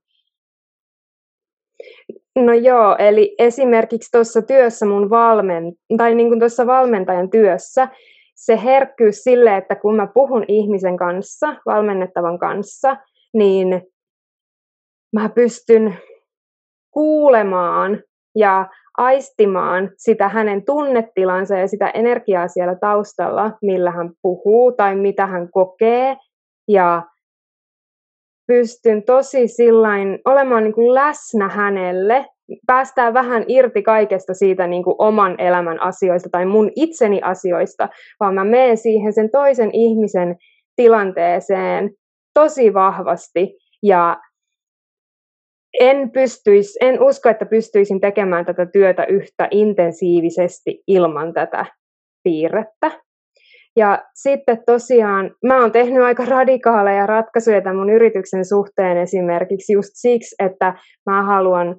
[2.38, 7.88] No joo, eli esimerkiksi tuossa työssä mun valmen, tai niin kuin tuossa valmentajan työssä,
[8.34, 12.96] se herkkyys sille, että kun mä puhun ihmisen kanssa, valmennettavan kanssa,
[13.34, 13.82] niin
[15.12, 15.96] mä pystyn
[16.96, 18.02] kuulemaan
[18.34, 18.66] ja
[18.98, 25.50] aistimaan sitä hänen tunnetilansa ja sitä energiaa siellä taustalla, millä hän puhuu tai mitä hän
[25.50, 26.16] kokee.
[26.68, 27.02] Ja
[28.46, 32.26] pystyn tosi sillain olemaan niin kuin läsnä hänelle,
[32.66, 37.88] päästään vähän irti kaikesta siitä niin kuin oman elämän asioista tai mun itseni asioista,
[38.20, 40.36] vaan mä menen siihen sen toisen ihmisen
[40.76, 41.90] tilanteeseen
[42.34, 44.16] tosi vahvasti ja
[45.80, 51.66] en, pystyisi, en usko, että pystyisin tekemään tätä työtä yhtä intensiivisesti ilman tätä
[52.22, 52.90] piirrettä.
[53.76, 59.90] Ja sitten tosiaan mä oon tehnyt aika radikaaleja ratkaisuja tämän mun yrityksen suhteen esimerkiksi just
[59.92, 60.74] siksi, että
[61.06, 61.76] mä haluan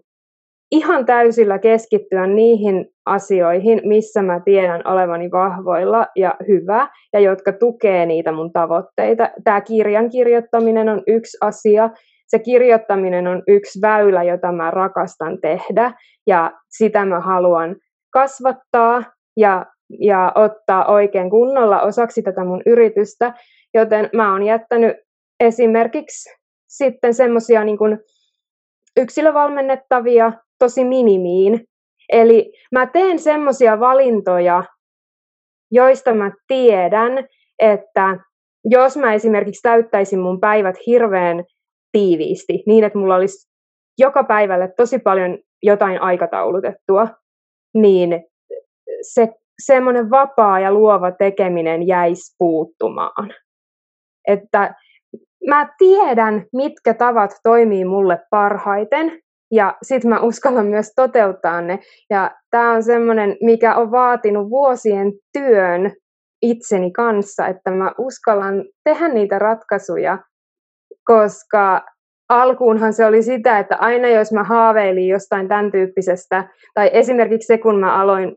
[0.72, 8.06] ihan täysillä keskittyä niihin asioihin, missä mä tiedän olevani vahvoilla ja hyvä, ja jotka tukee
[8.06, 9.30] niitä mun tavoitteita.
[9.44, 11.90] Tämä kirjan kirjoittaminen on yksi asia,
[12.28, 15.94] se kirjoittaminen on yksi väylä, jota mä rakastan tehdä
[16.28, 17.76] ja sitä mä haluan
[18.14, 19.04] kasvattaa
[19.38, 19.66] ja,
[20.02, 23.34] ja ottaa oikein kunnolla osaksi tätä mun yritystä,
[23.74, 24.98] joten mä oon jättänyt
[25.40, 26.30] esimerkiksi
[26.68, 27.78] sitten semmoisia niin
[28.98, 31.66] yksilövalmennettavia tosi minimiin.
[32.12, 34.64] Eli mä teen semmoisia valintoja,
[35.72, 37.28] joista mä tiedän,
[37.60, 38.20] että
[38.66, 41.44] jos mä esimerkiksi täyttäisin mun päivät hirveän
[41.92, 43.48] tiiviisti, niin että mulla olisi
[43.98, 47.08] joka päivälle tosi paljon jotain aikataulutettua,
[47.74, 48.24] niin
[49.02, 49.34] se
[49.66, 53.34] semmoinen vapaa ja luova tekeminen jäisi puuttumaan.
[54.28, 54.76] Että
[55.48, 59.20] mä tiedän, mitkä tavat toimii mulle parhaiten,
[59.52, 61.80] ja sitten mä uskallan myös toteuttaa ne.
[62.10, 65.92] Ja tämä on semmoinen, mikä on vaatinut vuosien työn
[66.42, 70.18] itseni kanssa, että mä uskallan tehdä niitä ratkaisuja
[71.08, 71.86] koska
[72.30, 76.44] alkuunhan se oli sitä, että aina jos mä haaveilin jostain tämän tyyppisestä,
[76.74, 78.36] tai esimerkiksi se, kun mä aloin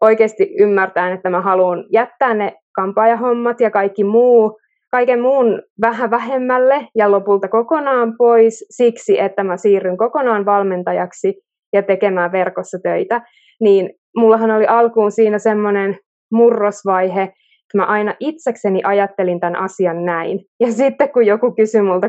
[0.00, 4.58] oikeasti ymmärtää, että mä haluan jättää ne kampaajahommat ja kaikki muu,
[4.90, 11.42] kaiken muun vähän vähemmälle ja lopulta kokonaan pois siksi, että mä siirryn kokonaan valmentajaksi
[11.72, 13.22] ja tekemään verkossa töitä,
[13.60, 15.98] niin mullahan oli alkuun siinä semmoinen
[16.32, 17.32] murrosvaihe,
[17.76, 20.40] mä aina itsekseni ajattelin tämän asian näin.
[20.60, 22.08] Ja sitten kun joku kysyi multa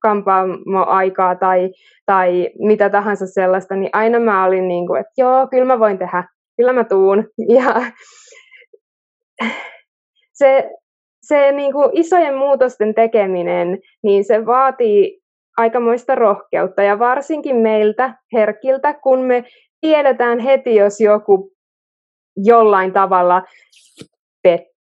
[0.00, 1.70] kampaamo-aikaa tai,
[2.06, 5.98] tai mitä tahansa sellaista, niin aina mä olin niin kuin, että joo, kyllä mä voin
[5.98, 6.24] tehdä,
[6.56, 7.28] kyllä mä tuun.
[7.54, 7.82] Ja
[10.32, 10.70] se,
[11.22, 15.22] se niin kuin isojen muutosten tekeminen, niin se vaatii
[15.56, 19.44] aikamoista rohkeutta ja varsinkin meiltä herkiltä, kun me
[19.80, 21.52] tiedetään heti, jos joku
[22.36, 23.42] jollain tavalla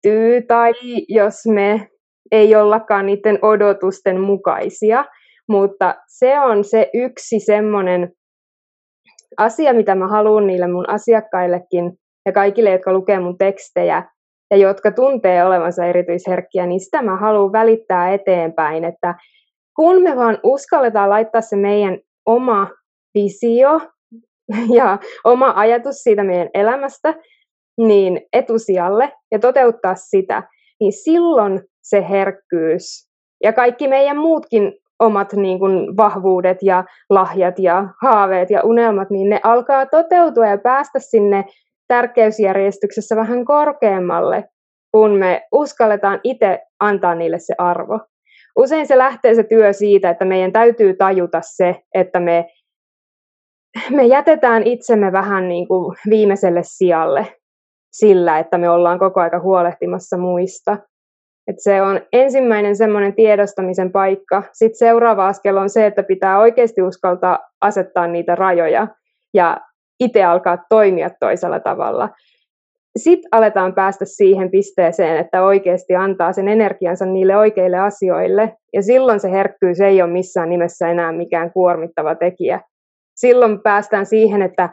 [0.09, 0.73] pettyy tai
[1.09, 1.89] jos me
[2.31, 5.05] ei ollakaan niiden odotusten mukaisia,
[5.49, 8.13] mutta se on se yksi semmoinen
[9.39, 11.93] asia, mitä mä haluan niille mun asiakkaillekin
[12.27, 14.03] ja kaikille, jotka lukee mun tekstejä
[14.51, 19.15] ja jotka tuntee olevansa erityisherkkiä, niin sitä mä haluan välittää eteenpäin, että
[19.77, 22.69] kun me vaan uskalletaan laittaa se meidän oma
[23.15, 23.81] visio
[24.79, 27.15] ja oma ajatus siitä meidän elämästä
[27.79, 30.43] niin etusijalle ja toteuttaa sitä,
[30.81, 33.09] niin silloin se herkkyys
[33.45, 39.29] ja kaikki meidän muutkin omat niin kuin, vahvuudet ja lahjat ja haaveet ja unelmat, niin
[39.31, 41.45] ne alkaa toteutua ja päästä sinne
[41.89, 44.45] tärkeysjärjestyksessä vähän korkeammalle,
[44.93, 48.01] kun me uskalletaan itse antaa niille se arvo.
[48.57, 52.51] Usein se lähtee se työ siitä, että meidän täytyy tajuta se, että me,
[53.91, 57.38] me jätetään itsemme vähän niin kuin viimeiselle sijalle
[57.93, 60.79] sillä, että me ollaan koko aika huolehtimassa muista.
[61.47, 64.43] Et se on ensimmäinen semmoinen tiedostamisen paikka.
[64.53, 68.89] Sitten seuraava askel on se, että pitää oikeasti uskaltaa asettaa niitä rajoja
[69.35, 69.57] ja
[70.01, 72.09] itse alkaa toimia toisella tavalla.
[72.97, 78.57] Sitten aletaan päästä siihen pisteeseen, että oikeasti antaa sen energiansa niille oikeille asioille.
[78.73, 82.61] Ja silloin se herkkyys ei ole missään nimessä enää mikään kuormittava tekijä,
[83.21, 84.69] silloin päästään siihen, että,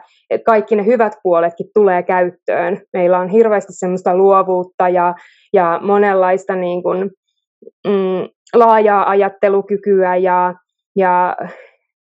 [0.46, 2.80] kaikki ne hyvät puoletkin tulee käyttöön.
[2.92, 5.14] Meillä on hirveästi semmoista luovuutta ja,
[5.52, 7.10] ja monenlaista niin kuin,
[7.86, 10.54] mm, laajaa ajattelukykyä ja,
[10.96, 11.36] ja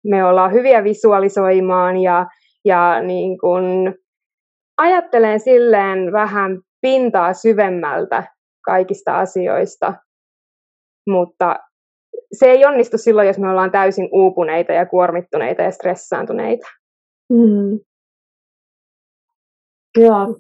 [0.04, 2.26] me ollaan hyviä visualisoimaan ja,
[2.66, 3.96] ja niin kuin,
[4.78, 8.24] ajattelen silleen vähän pintaa syvemmältä
[8.66, 9.94] kaikista asioista,
[11.08, 11.60] mutta
[12.34, 16.68] se ei onnistu silloin, jos me ollaan täysin uupuneita ja kuormittuneita ja stressaantuneita.
[17.30, 17.80] Mm.
[19.98, 20.36] Joo.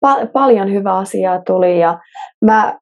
[0.00, 1.98] Pal- paljon hyvää asiaa tuli ja
[2.44, 2.78] mä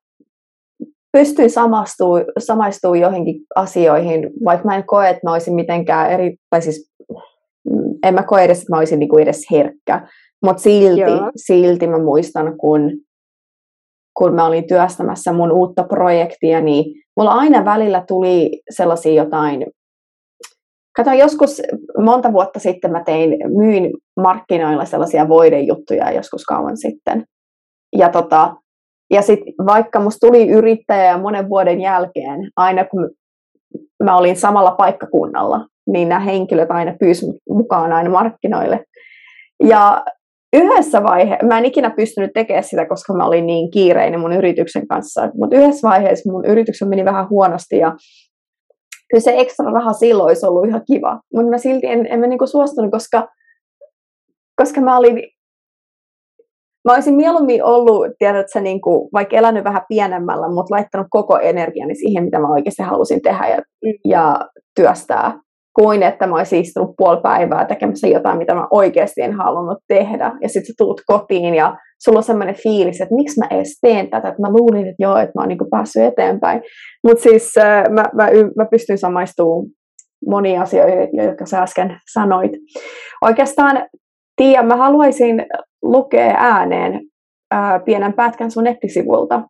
[1.13, 6.63] pystyin samastumaan samaistumaan johonkin asioihin, vaikka mä en koe, että mä olisin mitenkään eri, tai
[6.63, 6.93] siis
[7.71, 10.09] mm, en mä koe edes, että mä olisin niinku edes herkkä,
[10.45, 11.03] mutta silti,
[11.37, 12.91] silti mä muistan, kun,
[14.15, 16.85] kun mä olin työstämässä mun uutta projektia, niin
[17.17, 19.67] mulla aina välillä tuli sellaisia jotain,
[20.97, 21.63] Kato, joskus
[21.99, 27.25] monta vuotta sitten mä tein, myin markkinoilla sellaisia voidejuttuja joskus kauan sitten.
[27.97, 28.55] Ja, tota,
[29.11, 33.11] ja sitten vaikka musta tuli yrittäjä monen vuoden jälkeen, aina kun
[34.05, 38.85] mä olin samalla paikkakunnalla, niin nämä henkilöt aina pyysivät mukaan aina markkinoille.
[39.65, 40.05] Ja
[40.53, 44.89] yhdessä vaiheessa, mä en ikinä pystynyt tekemään sitä, koska mä olin niin kiireinen mun yrityksen
[44.89, 47.93] kanssa, mutta yhdessä vaiheessa mun yrityksen meni vähän huonosti ja
[49.11, 52.27] kyllä se ekstra raha silloin olisi ollut ihan kiva, mutta mä silti en, en mä
[52.27, 53.29] niinku suostunut, koska,
[54.57, 55.23] koska mä olin
[56.89, 61.95] Mä olisin mieluummin ollut, tiedätkö, niin kuin, vaikka elänyt vähän pienemmällä, mutta laittanut koko energiani
[61.95, 63.93] siihen, mitä mä oikeasti halusin tehdä ja, mm.
[64.05, 64.41] ja
[64.75, 65.41] työstää
[65.81, 70.33] kuin että mä olisin istunut puoli päivää tekemässä jotain, mitä mä oikeasti en halunnut tehdä.
[70.43, 74.11] Ja sitten sä tuut kotiin ja sulla on sellainen fiilis, että miksi mä edes teen
[74.11, 76.63] tätä, että mä luulin, että joo, että mä oon niin päässyt eteenpäin.
[77.05, 79.67] Mutta siis äh, mä, mä, mä pystyn samaistumaan
[80.27, 82.53] moniin asioihin, jotka sä äsken sanoit.
[83.23, 83.87] Oikeastaan,
[84.37, 85.47] Tiia, mä haluaisin
[85.83, 87.01] lukea ääneen
[87.55, 89.43] äh, pienen pätkän sun nettisivulta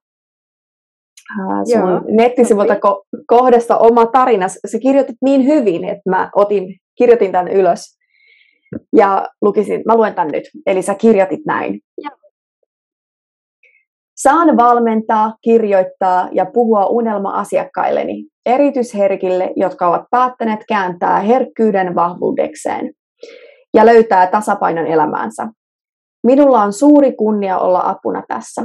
[1.72, 4.46] sun Joo, nettisivulta ko- kohdasta oma tarina.
[4.48, 7.98] Se kirjoitit niin hyvin, että mä otin, kirjoitin tämän ylös
[8.96, 10.44] ja lukisin, mä luen tämän nyt.
[10.66, 11.80] Eli sä kirjoitit näin.
[11.98, 12.16] Joo.
[14.16, 22.92] Saan valmentaa, kirjoittaa ja puhua unelma-asiakkailleni, erityisherkille, jotka ovat päättäneet kääntää herkkyyden vahvuudekseen
[23.74, 25.48] ja löytää tasapainon elämäänsä.
[26.26, 28.62] Minulla on suuri kunnia olla apuna tässä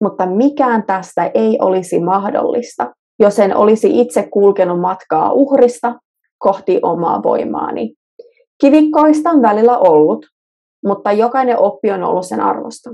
[0.00, 5.94] mutta mikään tästä ei olisi mahdollista, jos en olisi itse kulkenut matkaa uhrista
[6.38, 7.94] kohti omaa voimaani.
[8.60, 10.26] Kivikkoista on välillä ollut,
[10.86, 12.90] mutta jokainen oppi on ollut sen arvosta.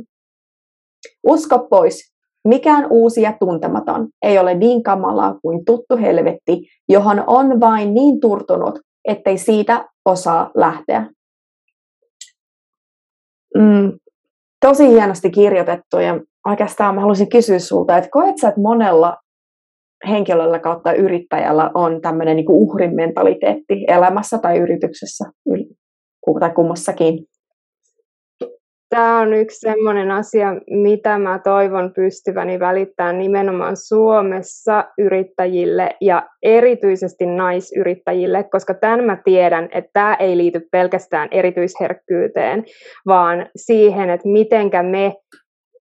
[1.27, 2.12] Usko pois,
[2.49, 8.21] mikään uusi ja tuntematon ei ole niin kamalaa kuin tuttu helvetti, johon on vain niin
[8.21, 11.11] turtunut, ettei siitä osaa lähteä.
[13.59, 13.92] Mm,
[14.61, 19.16] tosi hienosti kirjoitettu ja oikeastaan mä haluaisin kysyä sulta, että koet sä, että monella
[20.09, 25.24] henkilöllä kautta yrittäjällä on tämmöinen niin uhrin mentaliteetti elämässä tai yrityksessä
[26.40, 27.26] tai kummassakin?
[28.96, 37.26] tämä on yksi sellainen asia, mitä mä toivon pystyväni välittämään nimenomaan Suomessa yrittäjille ja erityisesti
[37.26, 42.64] naisyrittäjille, koska tämän mä tiedän, että tämä ei liity pelkästään erityisherkkyyteen,
[43.06, 45.14] vaan siihen, että mitenkä me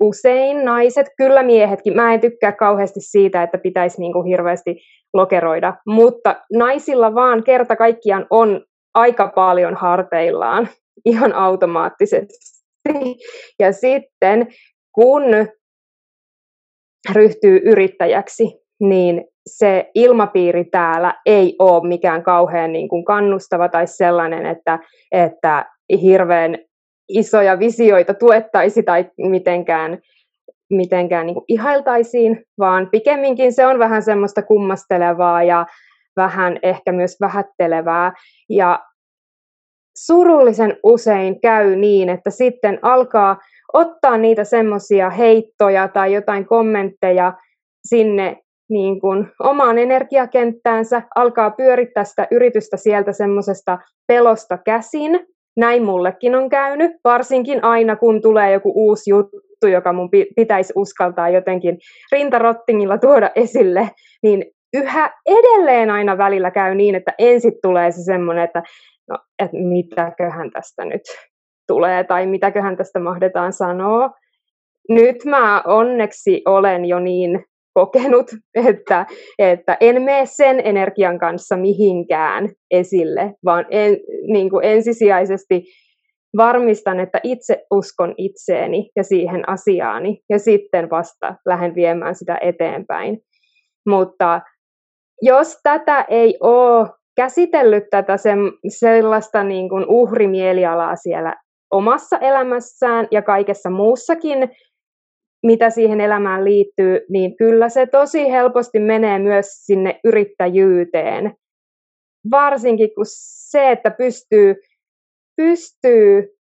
[0.03, 4.77] usein naiset, kyllä miehetkin, mä en tykkää kauheasti siitä, että pitäisi niin kuin hirveästi
[5.15, 10.69] lokeroida, mutta naisilla vaan kerta kaikkiaan on aika paljon harteillaan
[11.05, 12.35] ihan automaattisesti.
[13.61, 14.49] Ja sitten
[14.95, 15.23] kun
[17.13, 18.45] ryhtyy yrittäjäksi,
[18.81, 24.79] niin se ilmapiiri täällä ei ole mikään kauhean niin kuin kannustava tai sellainen, että,
[25.13, 25.67] että
[26.03, 26.59] hirveän
[27.19, 29.99] isoja visioita tuettaisi tai mitenkään,
[30.71, 35.67] mitenkään niin ihailtaisiin, vaan pikemminkin se on vähän semmoista kummastelevaa ja
[36.17, 38.13] vähän ehkä myös vähättelevää.
[38.49, 38.81] Ja
[39.99, 43.39] surullisen usein käy niin, että sitten alkaa
[43.73, 47.33] ottaa niitä semmoisia heittoja tai jotain kommentteja
[47.85, 48.37] sinne
[48.71, 55.27] niin kuin omaan energiakenttäänsä, alkaa pyörittää sitä yritystä sieltä semmoisesta pelosta käsin.
[55.57, 61.29] Näin mullekin on käynyt, varsinkin aina kun tulee joku uusi juttu, joka mun pitäisi uskaltaa
[61.29, 61.79] jotenkin
[62.13, 63.91] rintarottingilla tuoda esille,
[64.23, 68.63] niin yhä edelleen aina välillä käy niin, että ensin tulee se semmoinen, että
[69.09, 71.03] no, että mitäköhän tästä nyt
[71.67, 74.11] tulee tai mitäköhän tästä mahdetaan sanoa.
[74.89, 78.31] Nyt mä onneksi olen jo niin kokenut,
[78.69, 79.07] että,
[79.39, 83.97] että en mene sen energian kanssa mihinkään esille, vaan en,
[84.33, 85.65] niin kuin ensisijaisesti
[86.37, 93.19] varmistan, että itse uskon itseeni ja siihen asiaani ja sitten vasta lähden viemään sitä eteenpäin.
[93.87, 94.41] Mutta
[95.23, 98.31] jos tätä ei ole käsitellyt tätä se,
[98.69, 101.37] sellaista niin kuin uhrimielialaa siellä
[101.71, 104.49] omassa elämässään ja kaikessa muussakin,
[105.43, 111.35] mitä siihen elämään liittyy, niin kyllä se tosi helposti menee myös sinne yrittäjyyteen.
[112.31, 114.55] Varsinkin kun se, että pystyy,
[115.37, 116.33] pystyy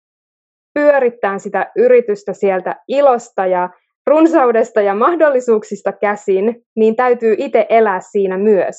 [0.75, 3.71] pyörittämään sitä yritystä sieltä ilosta ja
[4.07, 8.77] runsaudesta ja mahdollisuuksista käsin, niin täytyy itse elää siinä myös.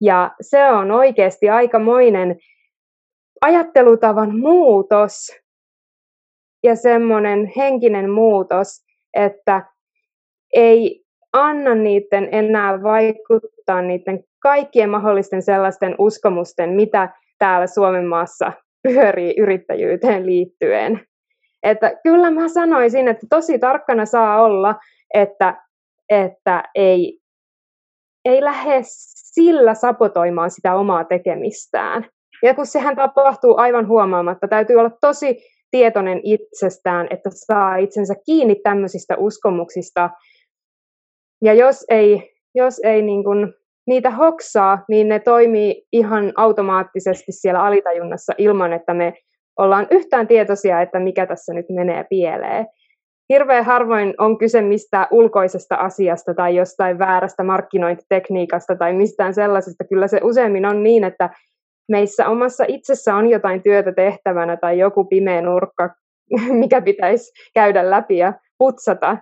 [0.00, 2.38] Ja se on oikeasti aikamoinen
[3.40, 5.36] ajattelutavan muutos
[6.64, 9.62] ja semmoinen henkinen muutos, että
[10.54, 19.34] ei anna niiden enää vaikuttaa niiden kaikkien mahdollisten sellaisten uskomusten, mitä täällä Suomen maassa pyörii
[19.38, 21.00] yrittäjyyteen liittyen.
[21.62, 24.74] Että kyllä mä sanoisin, että tosi tarkkana saa olla,
[25.14, 25.62] että,
[26.08, 27.20] että ei,
[28.24, 28.80] ei lähde
[29.32, 32.06] sillä sapotoimaan sitä omaa tekemistään.
[32.42, 35.38] Ja kun sehän tapahtuu aivan huomaamatta, täytyy olla tosi
[35.72, 40.10] tietoinen itsestään, että saa itsensä kiinni tämmöisistä uskomuksista.
[41.44, 43.54] Ja jos ei, jos ei niin kuin
[43.86, 49.14] niitä hoksaa, niin ne toimii ihan automaattisesti siellä alitajunnassa ilman, että me
[49.58, 52.66] ollaan yhtään tietoisia, että mikä tässä nyt menee pieleen
[53.32, 59.84] hirveän harvoin on kyse mistään ulkoisesta asiasta tai jostain väärästä markkinointitekniikasta tai mistään sellaisesta.
[59.84, 61.30] Kyllä se useimmin on niin, että
[61.88, 65.90] meissä omassa itsessä on jotain työtä tehtävänä tai joku pimeä nurkka,
[66.60, 69.16] mikä pitäisi käydä läpi ja putsata.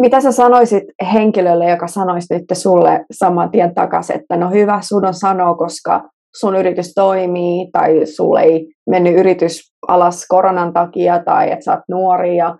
[0.00, 5.06] Mitä sä sanoisit henkilölle, joka sanoisi nyt sulle saman tien takaisin, että no hyvä, sun
[5.06, 11.50] on sanoa, koska sun yritys toimii tai sulle ei mennyt yritys alas koronan takia tai
[11.50, 12.56] että sä oot nuori ja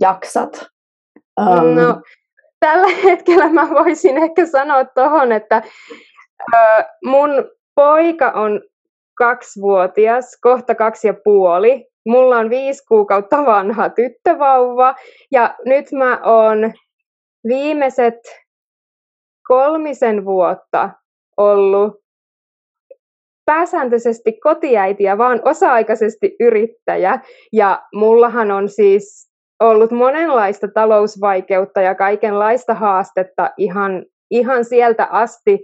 [0.00, 0.66] jaksat?
[1.40, 1.74] Um...
[1.74, 2.02] No,
[2.60, 5.62] tällä hetkellä mä voisin ehkä sanoa tuohon, että
[7.04, 7.30] mun
[7.78, 8.62] poika on
[9.14, 11.86] kaksivuotias, kohta kaksi ja puoli.
[12.06, 14.94] Mulla on viisi kuukautta vanha tyttövauva
[15.30, 16.72] ja nyt mä oon
[17.48, 18.14] viimeiset
[19.48, 20.90] kolmisen vuotta
[21.36, 21.96] ollut
[23.46, 27.20] pääsääntöisesti kotiäiti ja vaan osa-aikaisesti yrittäjä.
[27.52, 35.58] Ja mullahan on siis ollut monenlaista talousvaikeutta ja kaikenlaista haastetta ihan, ihan sieltä asti,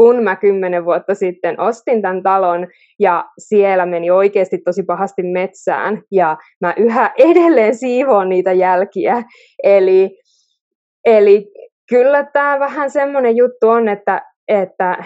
[0.00, 2.66] kun mä kymmenen vuotta sitten ostin tämän talon
[2.98, 9.22] ja siellä meni oikeasti tosi pahasti metsään ja mä yhä edelleen siivoon niitä jälkiä.
[9.62, 10.18] Eli,
[11.04, 11.50] eli
[11.88, 15.04] kyllä tämä vähän semmoinen juttu on, että, että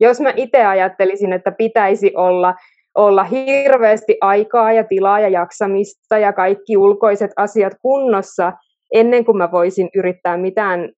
[0.00, 2.54] jos mä itse ajattelisin, että pitäisi olla
[2.94, 8.52] olla hirveästi aikaa ja tilaa ja jaksamista ja kaikki ulkoiset asiat kunnossa
[8.92, 10.92] ennen kuin mä voisin yrittää mitään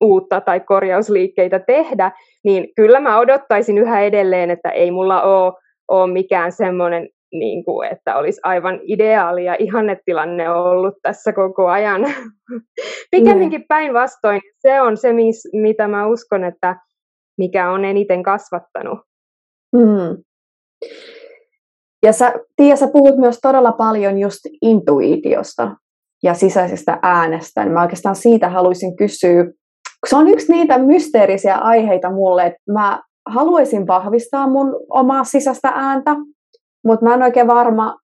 [0.00, 2.12] uutta tai korjausliikkeitä tehdä,
[2.44, 5.52] niin kyllä mä odottaisin yhä edelleen, että ei mulla ole,
[5.88, 12.02] ole mikään semmoinen niin kuin, että olisi aivan ideaali ja ihannetilanne ollut tässä koko ajan.
[13.10, 13.66] Pikemminkin mm.
[13.68, 16.76] päinvastoin se on se, mis, mitä mä uskon, että
[17.38, 18.98] mikä on eniten kasvattanut.
[19.76, 20.22] Mm.
[22.04, 25.76] Ja sä, Tiia, sä puhut myös todella paljon just intuitiosta
[26.22, 27.64] ja sisäisestä äänestä.
[27.64, 29.44] Niin mä oikeastaan siitä haluaisin kysyä,
[30.08, 36.10] se on yksi niitä mysteerisiä aiheita mulle, että mä haluaisin vahvistaa mun omaa sisäistä ääntä,
[36.84, 37.96] mutta mä en oikein varma,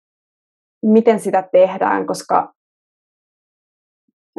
[0.83, 2.53] miten sitä tehdään, koska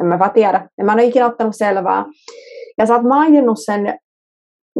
[0.00, 0.68] en mä tiedä.
[0.78, 2.04] En mä en ole ikinä ottanut selvää.
[2.78, 3.98] Ja sä oot maininnut sen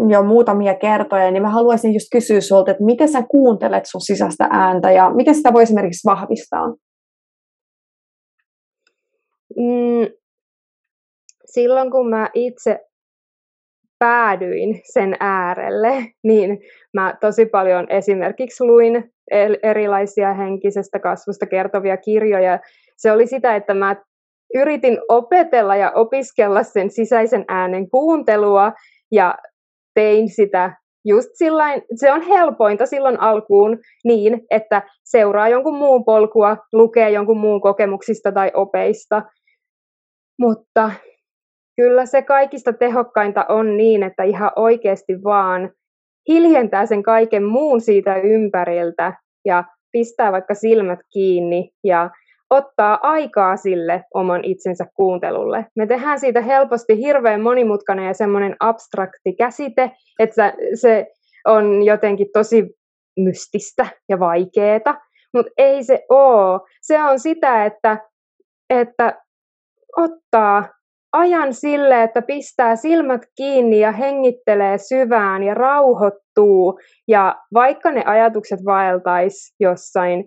[0.09, 4.49] jo muutamia kertoja, niin mä haluaisin just kysyä sulta, että miten sä kuuntelet sun sisäistä
[4.51, 6.67] ääntä ja miten sitä voi esimerkiksi vahvistaa?
[9.57, 10.24] Mm,
[11.55, 12.81] silloin kun mä itse
[13.99, 16.59] päädyin sen äärelle, niin
[16.95, 19.13] mä tosi paljon esimerkiksi luin
[19.63, 22.59] erilaisia henkisestä kasvusta kertovia kirjoja.
[22.97, 23.97] Se oli sitä, että mä
[24.55, 28.73] yritin opetella ja opiskella sen sisäisen äänen kuuntelua
[29.13, 29.35] ja
[29.95, 36.57] tein sitä just sillain, se on helpointa silloin alkuun niin, että seuraa jonkun muun polkua,
[36.73, 39.23] lukee jonkun muun kokemuksista tai opeista.
[40.39, 40.91] Mutta
[41.77, 45.71] kyllä se kaikista tehokkainta on niin, että ihan oikeasti vaan
[46.29, 49.13] hiljentää sen kaiken muun siitä ympäriltä
[49.45, 52.11] ja pistää vaikka silmät kiinni ja
[52.51, 55.67] ottaa aikaa sille oman itsensä kuuntelulle.
[55.77, 61.07] Me tehdään siitä helposti hirveän monimutkainen ja semmoinen abstrakti käsite, että se
[61.47, 62.77] on jotenkin tosi
[63.17, 64.95] mystistä ja vaikeeta,
[65.35, 66.61] mutta ei se ole.
[66.83, 67.99] Se on sitä, että,
[68.71, 69.23] että
[69.97, 70.69] ottaa
[71.15, 76.81] ajan sille, että pistää silmät kiinni ja hengittelee syvään ja rauhoittuu.
[77.09, 80.25] Ja vaikka ne ajatukset vaeltaisi jossain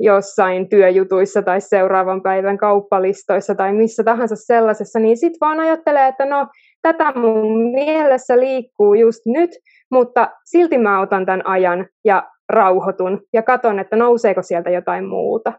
[0.00, 6.24] jossain työjutuissa tai seuraavan päivän kauppalistoissa tai missä tahansa sellaisessa, niin sitten vaan ajattelee, että
[6.24, 6.46] no
[6.82, 9.50] tätä mun mielessä liikkuu just nyt,
[9.90, 15.52] mutta silti mä otan tämän ajan ja rauhoitun ja katon, että nouseeko sieltä jotain muuta.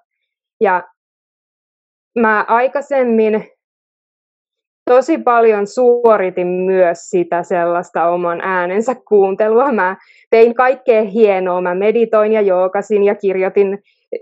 [0.61, 0.83] Ja
[2.19, 3.56] mä aikaisemmin
[4.87, 9.71] tosi paljon suoritin myös sitä sellaista oman äänensä kuuntelua.
[9.71, 9.97] Mä
[10.29, 11.61] tein kaikkea hienoa.
[11.61, 13.79] Mä meditoin ja joogasin ja kirjoitin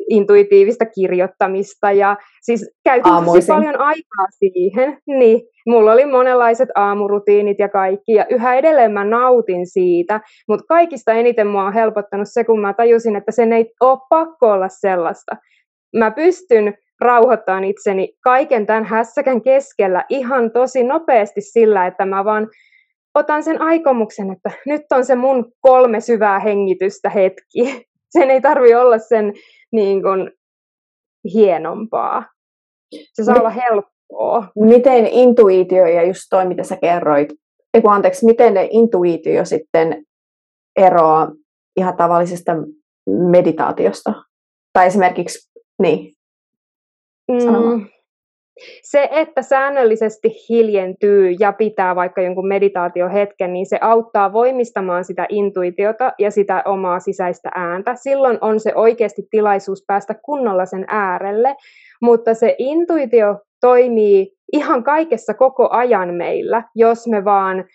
[0.10, 4.98] intuitiivista kirjoittamista ja siis käytin tosi paljon aikaa siihen.
[5.08, 11.14] Niin, mulla oli monenlaiset aamurutiinit ja kaikki ja yhä edelleen mä nautin siitä, mutta kaikista
[11.14, 15.36] eniten mua on helpottanut se, kun mä tajusin, että sen ei ole pakko olla sellaista.
[15.96, 22.48] Mä pystyn rauhoittamaan itseni kaiken tämän hässäkän keskellä ihan tosi nopeasti sillä, että mä vaan
[23.16, 27.86] otan sen aikomuksen, että nyt on se mun kolme syvää hengitystä hetki.
[28.18, 29.34] Sen ei tarvi olla sen
[29.72, 30.32] niin kuin
[31.34, 32.26] hienompaa.
[33.14, 34.48] Se saa M- olla helppoa.
[34.60, 37.30] Miten intuitio ja just toi, mitä sä kerroit,
[37.74, 40.06] eiku anteeksi, miten ne intuitio sitten
[40.76, 41.32] eroaa
[41.78, 42.52] ihan tavallisesta
[43.32, 44.14] meditaatiosta?
[44.74, 45.50] Tai esimerkiksi,
[45.82, 46.14] niin,
[47.28, 47.86] mm,
[48.82, 56.14] se, että säännöllisesti hiljentyy ja pitää vaikka jonkun meditaatiohetken, niin se auttaa voimistamaan sitä intuitiota
[56.20, 57.96] ja sitä omaa sisäistä ääntä.
[57.96, 61.56] Silloin on se oikeasti tilaisuus päästä kunnolla sen äärelle,
[62.02, 67.66] mutta se intuitio toimii ihan kaikessa koko ajan meillä, jos me vaan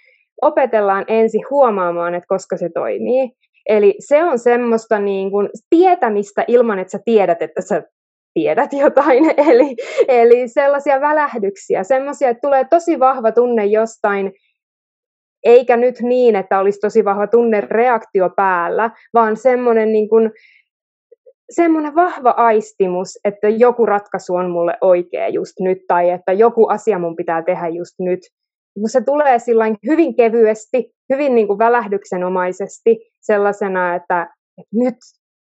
[0.42, 3.30] opetellaan ensin huomaamaan, että koska se toimii.
[3.68, 7.82] Eli se on semmoista niin kuin tietämistä ilman, että sä tiedät, että sä
[8.34, 9.76] tiedät jotain, eli,
[10.08, 14.32] eli sellaisia välähdyksiä, semmoisia, että tulee tosi vahva tunne jostain,
[15.44, 20.30] eikä nyt niin, että olisi tosi vahva tunne reaktio päällä, vaan semmoinen niin kuin,
[21.50, 26.98] semmoinen vahva aistimus, että joku ratkaisu on mulle oikea just nyt, tai että joku asia
[26.98, 28.20] mun pitää tehdä just nyt.
[28.86, 29.38] Se tulee
[29.86, 34.28] hyvin kevyesti, hyvin niin kuin välähdyksenomaisesti sellaisena, että
[34.72, 34.94] nyt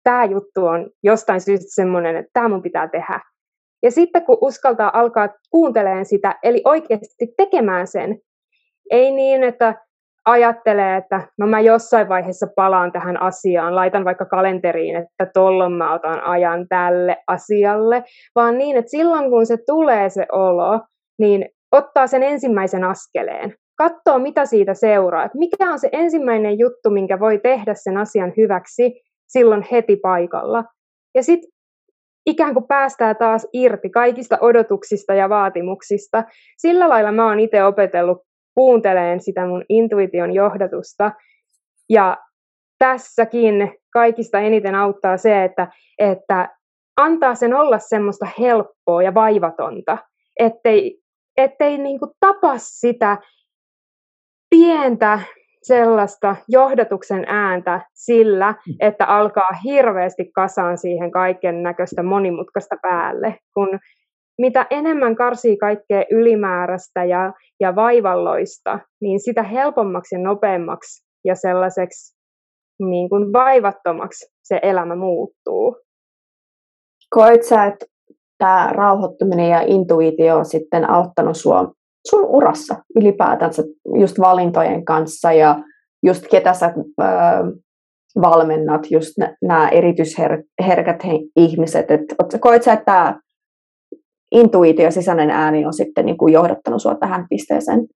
[0.09, 3.19] tämä juttu on jostain syystä semmoinen, että tämä mun pitää tehdä.
[3.83, 8.19] Ja sitten kun uskaltaa alkaa kuuntelemaan sitä, eli oikeasti tekemään sen,
[8.91, 9.75] ei niin, että
[10.25, 15.93] ajattelee, että no mä jossain vaiheessa palaan tähän asiaan, laitan vaikka kalenteriin, että tollon mä
[15.93, 18.03] otan ajan tälle asialle,
[18.35, 20.81] vaan niin, että silloin kun se tulee se olo,
[21.19, 26.89] niin ottaa sen ensimmäisen askeleen, katsoo mitä siitä seuraa, että mikä on se ensimmäinen juttu,
[26.89, 30.63] minkä voi tehdä sen asian hyväksi, silloin heti paikalla.
[31.15, 31.49] Ja sitten
[32.25, 36.23] ikään kuin päästää taas irti kaikista odotuksista ja vaatimuksista.
[36.57, 38.17] Sillä lailla mä oon itse opetellut
[38.55, 41.11] kuunteleen sitä mun intuition johdatusta.
[41.89, 42.17] Ja
[42.79, 45.67] tässäkin kaikista eniten auttaa se, että,
[45.97, 46.49] että
[46.97, 49.97] antaa sen olla semmoista helppoa ja vaivatonta,
[50.39, 51.01] ettei,
[51.37, 53.17] ettei niin kuin tapa sitä
[54.49, 55.19] pientä
[55.63, 58.75] sellaista johdatuksen ääntä sillä, mm.
[58.79, 63.79] että alkaa hirveästi kasaan siihen kaiken näköistä monimutkaista päälle, kun
[64.37, 72.19] mitä enemmän karsii kaikkea ylimääräistä ja, ja vaivalloista, niin sitä helpommaksi ja nopeammaksi ja sellaiseksi
[72.79, 75.75] niin kuin vaivattomaksi se elämä muuttuu.
[77.09, 77.85] Koet sä, että
[78.37, 81.71] tämä rauhoittuminen ja intuitio on sitten auttanut sua
[82.07, 83.63] sun urassa ylipäätänsä
[83.99, 85.59] just valintojen kanssa ja
[86.05, 87.03] just ketä sä ö,
[88.21, 91.03] valmennat, just nämä erityisherkät
[91.35, 91.91] ihmiset.
[91.91, 92.01] Et,
[92.39, 93.19] koet sä, että tämä
[94.31, 97.87] intuitio, sisäinen ääni on sitten niin kuin johdattanut sua tähän pisteeseen?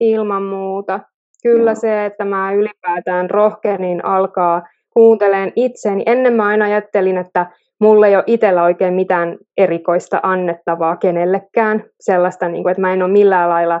[0.00, 1.00] Ilman muuta.
[1.42, 1.80] Kyllä Joo.
[1.80, 4.62] se, että mä ylipäätään rohkenin alkaa
[4.94, 6.02] kuunteleen itseäni.
[6.06, 7.46] Ennen mä aina ajattelin, että
[7.80, 11.84] mulla ei ole itsellä oikein mitään erikoista annettavaa kenellekään.
[12.00, 13.80] Sellaista, niin kuin, että mä en ole millään lailla...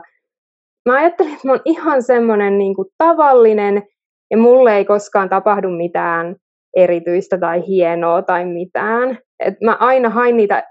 [0.88, 3.82] Mä ajattelin, että mä oon ihan semmoinen niin kuin tavallinen
[4.30, 6.36] ja mulle ei koskaan tapahdu mitään
[6.76, 9.18] erityistä tai hienoa tai mitään.
[9.40, 10.64] Et mä aina hain niitä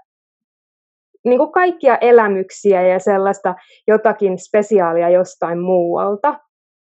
[1.24, 3.54] niin kuin kaikkia elämyksiä ja sellaista
[3.88, 6.40] jotakin spesiaalia jostain muualta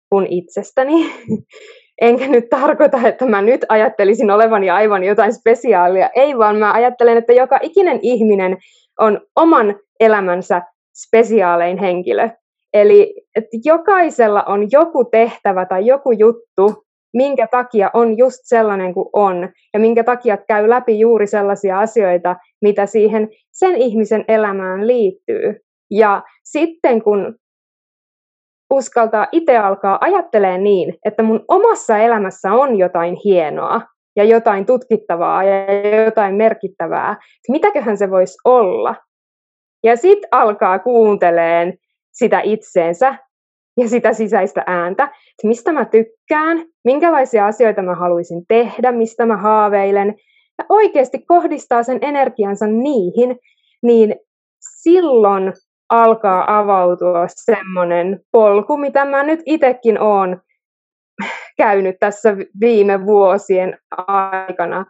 [0.09, 0.93] kuin itsestäni.
[2.01, 6.09] Enkä nyt tarkoita, että mä nyt ajattelisin olevani aivan jotain spesiaalia.
[6.15, 8.57] Ei, vaan mä ajattelen, että joka ikinen ihminen
[8.99, 10.61] on oman elämänsä
[11.05, 12.29] spesiaalein henkilö.
[12.73, 16.83] Eli että jokaisella on joku tehtävä tai joku juttu,
[17.13, 22.35] minkä takia on just sellainen kuin on, ja minkä takia käy läpi juuri sellaisia asioita,
[22.61, 25.59] mitä siihen sen ihmisen elämään liittyy.
[25.91, 27.35] Ja sitten kun
[28.69, 33.81] uskaltaa itse alkaa ajattelee niin, että mun omassa elämässä on jotain hienoa
[34.15, 37.15] ja jotain tutkittavaa ja jotain merkittävää,
[37.49, 38.95] mitäköhän se voisi olla.
[39.83, 41.77] Ja sitten alkaa kuunteleen
[42.11, 43.15] sitä itseensä
[43.77, 49.37] ja sitä sisäistä ääntä, että mistä mä tykkään, minkälaisia asioita mä haluaisin tehdä, mistä mä
[49.37, 50.15] haaveilen,
[50.57, 53.39] ja oikeasti kohdistaa sen energiansa niihin,
[53.83, 54.15] niin
[54.81, 55.53] silloin
[55.89, 60.41] alkaa avautua semmoinen polku, mitä mä nyt itsekin olen
[61.57, 63.77] käynyt tässä viime vuosien
[64.07, 64.85] aikana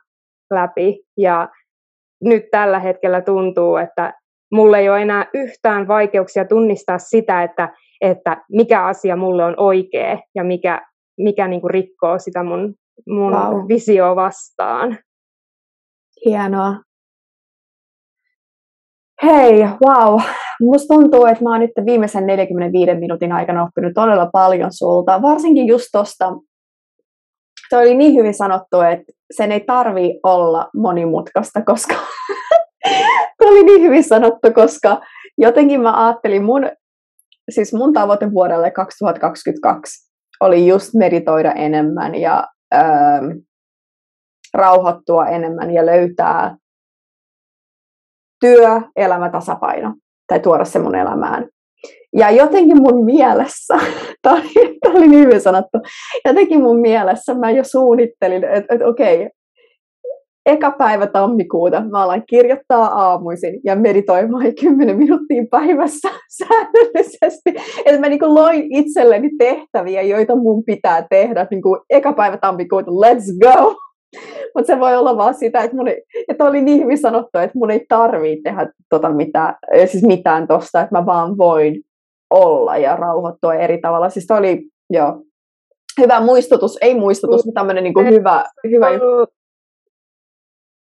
[0.53, 1.03] läpi.
[1.17, 1.49] Ja
[2.23, 4.13] nyt tällä hetkellä tuntuu, että
[4.51, 7.69] mulla ei ole enää yhtään vaikeuksia tunnistaa sitä, että,
[8.01, 10.81] että mikä asia mulle on oikea ja mikä,
[11.17, 12.75] mikä niin kuin rikkoo sitä mun,
[13.07, 13.67] mun wow.
[13.67, 14.97] visio vastaan.
[16.25, 16.75] Hienoa.
[19.23, 20.19] Hei, wow.
[20.61, 25.21] Musta tuntuu, että mä oon nyt viimeisen 45 minuutin aikana oppinut todella paljon sulta.
[25.21, 26.33] Varsinkin just tosta,
[27.69, 31.95] se oli niin hyvin sanottu, että sen ei tarvi olla monimutkaista, koska
[33.37, 35.01] se oli niin hyvin sanottu, koska
[35.37, 36.69] jotenkin mä ajattelin mun,
[37.49, 40.09] siis mun tavoite vuodelle 2022
[40.39, 43.25] oli just meditoida enemmän ja ähm,
[44.53, 46.55] rauhoittua enemmän ja löytää
[48.41, 49.93] työ, elämä, tasapaino
[50.27, 51.47] tai tuoda se mun elämään.
[52.13, 53.73] Ja jotenkin mun mielessä,
[54.21, 55.77] tämä oli, niin hyvin sanottu,
[56.25, 59.29] jotenkin mun mielessä mä jo suunnittelin, että, että okei,
[60.45, 67.53] eka päivä tammikuuta mä alan kirjoittaa aamuisin ja meditoimaan 10 minuuttia päivässä säännöllisesti.
[67.85, 72.37] Että mä niin kuin loin itselleni tehtäviä, joita mun pitää tehdä niin kuin eka päivä
[72.37, 73.75] tammikuuta, let's go!
[74.55, 77.57] Mutta se voi olla vaan sitä, että, mun ei, että oli niin hyvin sanottu, että
[77.57, 79.55] mun ei tarvii tehdä tota mitään,
[79.85, 81.81] siis mitään tosta, että mä vaan voin
[82.29, 84.09] olla ja rauhoittua eri tavalla.
[84.09, 85.23] Siis oli, joo,
[86.01, 89.33] hyvä muistutus, ei muistutus, mutta tämmöinen niin hyvä, hyvä juttu.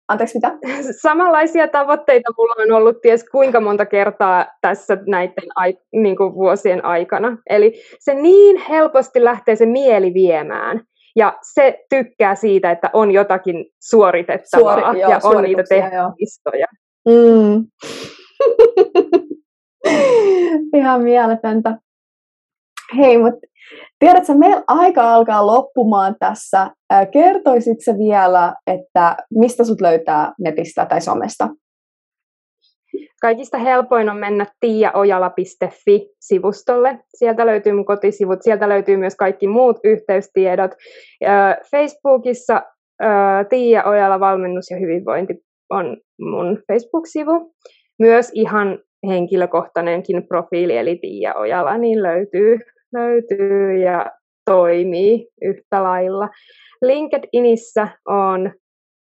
[0.08, 0.58] Anteeksi, mitä?
[1.02, 6.86] Samanlaisia tavoitteita mulla on ollut ties kuinka monta kertaa tässä näiden ai, niin kuin vuosien
[6.86, 7.38] aikana.
[7.50, 10.82] Eli se niin helposti lähtee se mieli viemään.
[11.16, 16.68] Ja se tykkää siitä, että on jotakin suoritettavaa Suori, joo, ja on niitä tehtävistoja.
[17.10, 17.66] Mm.
[20.80, 21.78] Ihan mieletöntä.
[22.98, 23.40] Hei, mutta
[24.00, 26.72] tiedätkö, meillä aika alkaa loppumaan tässä.
[27.12, 31.50] Kertoisitko vielä, että mistä sut löytää netistä tai somesta?
[33.22, 37.00] Kaikista helpoin on mennä tiiaojala.fi-sivustolle.
[37.18, 40.72] Sieltä löytyy mun kotisivut, sieltä löytyy myös kaikki muut yhteystiedot.
[41.72, 42.62] Facebookissa
[43.50, 45.34] Tiia Ojala valmennus ja hyvinvointi
[45.70, 47.54] on mun Facebook-sivu.
[48.00, 52.60] Myös ihan henkilökohtainenkin profiili, eli Tiia Ojala, niin löytyy,
[52.94, 54.06] löytyy ja
[54.46, 56.30] toimii yhtä lailla.
[56.82, 58.52] LinkedInissä on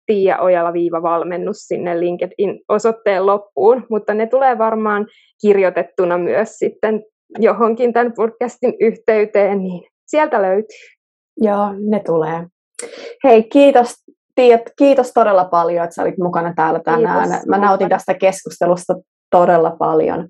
[0.08, 5.06] Tiia Ojala-valmennus sinne LinkedIn-osoitteen loppuun, mutta ne tulee varmaan
[5.40, 7.04] kirjoitettuna myös sitten
[7.38, 10.78] johonkin tämän podcastin yhteyteen, niin sieltä löytyy.
[11.40, 12.46] Joo, ne tulee.
[13.24, 13.94] Hei, kiitos
[14.38, 17.28] Tiia, kiitos todella paljon, että sä olit mukana täällä tänään.
[17.28, 17.46] Kiitos.
[17.46, 18.94] Mä nautin tästä keskustelusta
[19.30, 20.28] todella paljon.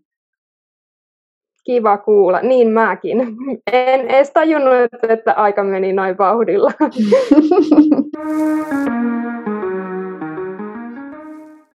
[1.65, 3.19] Kiva kuulla, niin mäkin.
[3.73, 4.75] En edes tajunnut,
[5.09, 6.71] että aika meni noin vauhdilla.